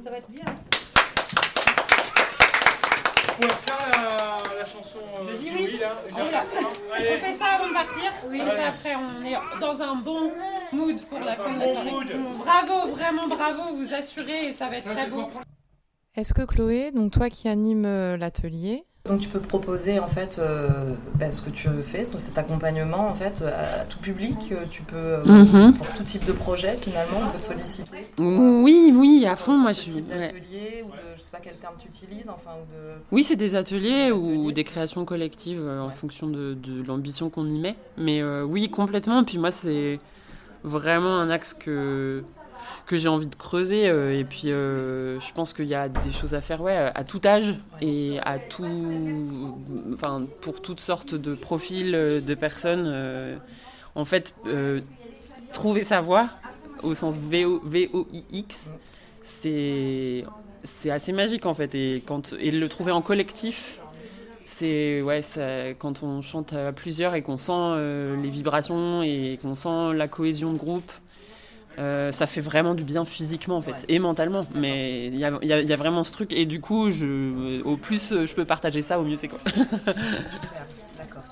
Ça 0.04 0.10
va 0.10 0.16
être 0.18 0.30
bien. 0.30 0.44
On 3.40 3.46
va 3.46 3.48
faire 3.48 3.78
la, 3.92 4.58
la 4.58 4.64
chanson 4.64 4.98
euh, 5.20 5.32
Je 5.32 5.36
dis 5.36 5.50
oui. 5.54 5.78
là. 5.80 5.96
On 6.12 6.18
la 6.30 6.44
On 6.98 7.18
fait 7.26 7.34
ça 7.34 7.44
avant 7.56 7.68
de 7.68 7.72
partir 7.74 8.12
Oui, 8.30 8.40
après 8.40 8.94
on 8.96 9.24
est 9.26 9.60
dans 9.60 9.80
un 9.82 9.94
bon 9.96 10.32
mood 10.72 10.98
pour 11.02 11.18
la 11.20 11.34
fin 11.34 11.52
de 11.52 11.58
la 11.60 11.72
soirée. 11.74 11.90
Bravo, 12.38 12.88
vraiment 12.94 13.28
bravo, 13.28 13.74
vous 13.76 13.92
assurez 13.94 14.46
et 14.48 14.52
ça 14.54 14.66
va 14.68 14.76
être 14.78 14.90
très 14.92 15.06
beau. 15.06 15.28
Est-ce 16.18 16.34
que 16.34 16.42
Chloé, 16.42 16.90
donc 16.90 17.12
toi 17.12 17.30
qui 17.30 17.46
animes 17.48 17.84
euh, 17.86 18.16
l'atelier, 18.16 18.82
donc 19.08 19.20
tu 19.20 19.28
peux 19.28 19.38
proposer 19.40 20.00
en 20.00 20.08
fait 20.08 20.38
euh, 20.40 20.68
ben, 21.14 21.30
ce 21.32 21.40
que 21.40 21.48
tu 21.50 21.68
fais, 21.80 22.02
donc 22.06 22.18
cet 22.18 22.36
accompagnement 22.36 23.08
en 23.08 23.14
fait 23.14 23.42
à 23.42 23.84
tout 23.84 24.00
public, 24.00 24.36
euh, 24.50 24.56
tu 24.68 24.82
peux 24.82 24.96
euh, 24.96 25.24
Mhm. 25.24 25.74
pour 25.74 25.86
tout 25.92 26.02
type 26.02 26.26
de 26.26 26.32
projet 26.32 26.76
finalement, 26.76 27.20
on 27.26 27.30
peut 27.30 27.38
te 27.38 27.44
solliciter. 27.44 28.08
Oui, 28.18 28.92
oui, 28.94 29.24
à 29.26 29.36
fond, 29.36 29.56
moi 29.56 29.70
je 29.72 29.78
suis. 29.78 29.92
type 29.92 30.10
ouais. 30.10 30.18
d'atelier 30.18 30.82
ou 30.84 30.90
de 30.90 30.96
je 31.16 31.20
sais 31.22 31.30
pas 31.30 31.38
quel 31.40 31.54
terme 31.54 31.74
tu 31.78 31.86
utilises, 31.86 32.28
enfin 32.28 32.50
ou 32.60 32.66
de 32.72 32.94
Oui, 33.12 33.22
c'est 33.22 33.36
des 33.36 33.54
ateliers 33.54 34.10
ou 34.10 34.18
ateliers. 34.18 34.52
des 34.52 34.64
créations 34.64 35.04
collectives 35.04 35.62
euh, 35.62 35.80
en 35.80 35.90
fonction 35.90 36.26
de, 36.26 36.54
de 36.54 36.82
l'ambition 36.82 37.30
qu'on 37.30 37.46
y 37.48 37.58
met. 37.60 37.76
Mais 37.96 38.20
euh, 38.22 38.42
oui, 38.42 38.68
complètement. 38.68 39.22
Puis 39.22 39.38
moi, 39.38 39.52
c'est 39.52 40.00
vraiment 40.64 41.16
un 41.20 41.30
axe 41.30 41.54
que 41.54 42.24
que 42.86 42.96
j'ai 42.96 43.08
envie 43.08 43.26
de 43.26 43.34
creuser. 43.34 43.88
euh, 43.88 44.18
et 44.18 44.24
puis, 44.24 44.50
euh, 44.50 45.20
je 45.20 45.32
pense 45.32 45.52
qu'il 45.52 45.66
y 45.66 45.74
a 45.74 45.88
des 45.88 46.12
choses 46.12 46.34
à 46.34 46.40
faire 46.40 46.60
ouais, 46.60 46.90
à 46.94 47.04
tout 47.04 47.20
âge 47.24 47.54
et 47.80 48.18
à 48.24 48.38
tout, 48.38 49.56
enfin, 49.92 50.26
pour 50.42 50.60
toutes 50.62 50.80
sortes 50.80 51.14
de 51.14 51.34
profils 51.34 51.94
euh, 51.94 52.20
de 52.20 52.34
personnes. 52.34 53.40
en 53.94 54.04
fait, 54.04 54.34
trouver 55.52 55.82
sa 55.82 56.00
voie 56.00 56.28
au 56.82 56.94
sens 56.94 57.16
VO, 57.18 57.60
VOIX, 57.64 58.70
c'est 59.22 60.24
c'est 60.64 60.90
assez 60.90 61.12
magique 61.12 61.46
en 61.46 61.54
fait. 61.54 61.74
Et, 61.74 62.02
quand, 62.04 62.34
et 62.38 62.50
le 62.50 62.68
trouver 62.68 62.92
en 62.92 63.02
collectif, 63.02 63.80
c'est 64.44 65.02
ouais, 65.02 65.22
quand 65.78 66.02
on 66.02 66.22
chante 66.22 66.52
à 66.52 66.72
plusieurs 66.72 67.14
et 67.14 67.22
qu'on 67.22 67.38
sent 67.38 67.76
les 68.22 68.30
vibrations 68.30 69.02
et 69.02 69.38
qu'on 69.42 69.54
sent 69.54 69.94
la 69.94 70.08
cohésion 70.08 70.52
de 70.52 70.58
groupe, 70.58 70.90
euh, 71.78 72.10
ça 72.12 72.26
fait 72.26 72.40
vraiment 72.40 72.74
du 72.74 72.84
bien 72.84 73.04
physiquement 73.04 73.56
en 73.56 73.62
fait 73.62 73.84
et 73.88 73.98
mentalement. 73.98 74.40
Mais 74.54 75.06
il 75.06 75.16
y 75.16 75.24
a, 75.24 75.38
il 75.42 75.48
y 75.48 75.52
a- 75.52 75.60
il 75.60 75.68
y 75.68 75.72
a 75.72 75.76
vraiment 75.76 76.02
ce 76.04 76.12
truc 76.12 76.32
et 76.32 76.44
du 76.46 76.60
coup, 76.60 76.90
je, 76.90 77.62
au 77.62 77.76
plus 77.76 78.12
euh, 78.12 78.26
je 78.26 78.34
peux 78.34 78.44
partager 78.44 78.82
ça, 78.82 78.98
au 79.00 79.04
mieux 79.04 79.16
c'est 79.16 79.28
quoi. 79.28 79.38
D'accord. 80.96 81.22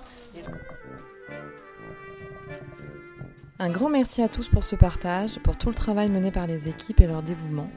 Un 3.59 3.71
grand 3.71 3.89
merci 3.89 4.21
à 4.23 4.29
tous 4.29 4.49
pour 4.49 4.63
ce 4.65 4.77
partage, 4.77 5.39
pour 5.41 5.57
tout 5.57 5.69
le 5.69 5.75
travail 5.75 6.11
mené 6.11 6.31
par 6.31 6.47
les 6.47 6.69
équipes 6.69 7.01
et 7.01 7.07
leur 7.07 7.23
dévouement, 7.23 7.71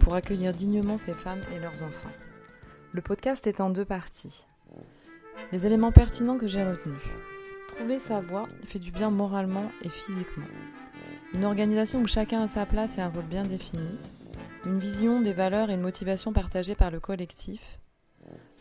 pour 0.00 0.14
accueillir 0.14 0.52
dignement 0.52 0.96
ces 0.98 1.14
femmes 1.14 1.40
et 1.54 1.58
leurs 1.58 1.82
enfants. 1.82 2.10
Le 2.92 3.00
podcast 3.00 3.46
est 3.46 3.60
en 3.60 3.70
deux 3.70 3.86
parties. 3.86 4.44
Les 5.50 5.64
éléments 5.66 5.92
pertinents 5.92 6.36
que 6.36 6.46
j'ai 6.46 6.62
retenus. 6.62 7.00
Trouver 7.76 7.98
sa 7.98 8.20
voie 8.20 8.46
fait 8.66 8.78
du 8.78 8.90
bien 8.90 9.10
moralement 9.10 9.70
et 9.82 9.88
physiquement. 9.88 10.44
Une 11.34 11.44
organisation 11.44 12.00
où 12.00 12.06
chacun 12.06 12.42
a 12.42 12.48
sa 12.48 12.66
place 12.66 12.98
et 12.98 13.00
un 13.00 13.08
rôle 13.08 13.24
bien 13.24 13.44
défini. 13.44 13.98
Une 14.66 14.78
vision, 14.78 15.20
des 15.20 15.32
valeurs 15.32 15.70
et 15.70 15.74
une 15.74 15.80
motivation 15.80 16.32
partagées 16.32 16.74
par 16.74 16.90
le 16.90 17.00
collectif. 17.00 17.80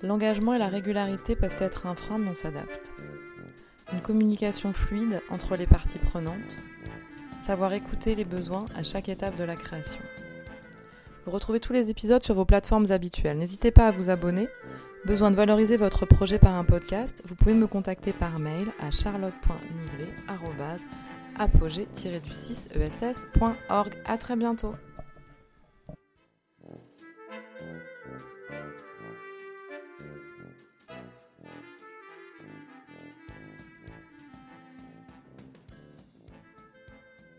L'engagement 0.01 0.54
et 0.54 0.58
la 0.58 0.67
régularité 0.67 1.36
peuvent 1.36 1.58
être 1.60 1.86
un 1.86 1.95
frein, 1.95 2.17
mais 2.17 2.30
on 2.30 2.34
s'adapte. 2.34 2.93
Une 3.93 4.01
communication 4.01 4.73
fluide 4.73 5.21
entre 5.30 5.56
les 5.56 5.67
parties 5.67 5.99
prenantes. 5.99 6.58
Savoir 7.39 7.73
écouter 7.73 8.15
les 8.15 8.25
besoins 8.25 8.65
à 8.75 8.84
chaque 8.84 9.10
étape 9.10 9.36
de 9.36 9.43
la 9.43 9.56
création. 9.56 9.99
Vous 11.25 11.32
retrouvez 11.32 11.60
tous 11.60 11.73
les 11.73 11.89
épisodes 11.89 12.23
sur 12.23 12.34
vos 12.34 12.45
plateformes 12.45 12.91
habituelles. 12.91 13.38
N'hésitez 13.38 13.71
pas 13.71 13.88
à 13.88 13.91
vous 13.91 14.10
abonner. 14.10 14.47
Besoin 15.06 15.30
de 15.30 15.36
valoriser 15.36 15.77
votre 15.77 16.06
projet 16.06 16.39
par 16.39 16.54
un 16.54 16.63
podcast 16.63 17.21
Vous 17.27 17.36
pouvez 17.36 17.54
me 17.54 17.67
contacter 17.67 18.13
par 18.13 18.39
mail 18.39 18.71
à 18.80 18.89
charlotte.nivelet.apogée-du6ess.org. 21.38 23.94
À 24.06 24.17
très 24.17 24.36
bientôt. 24.36 24.74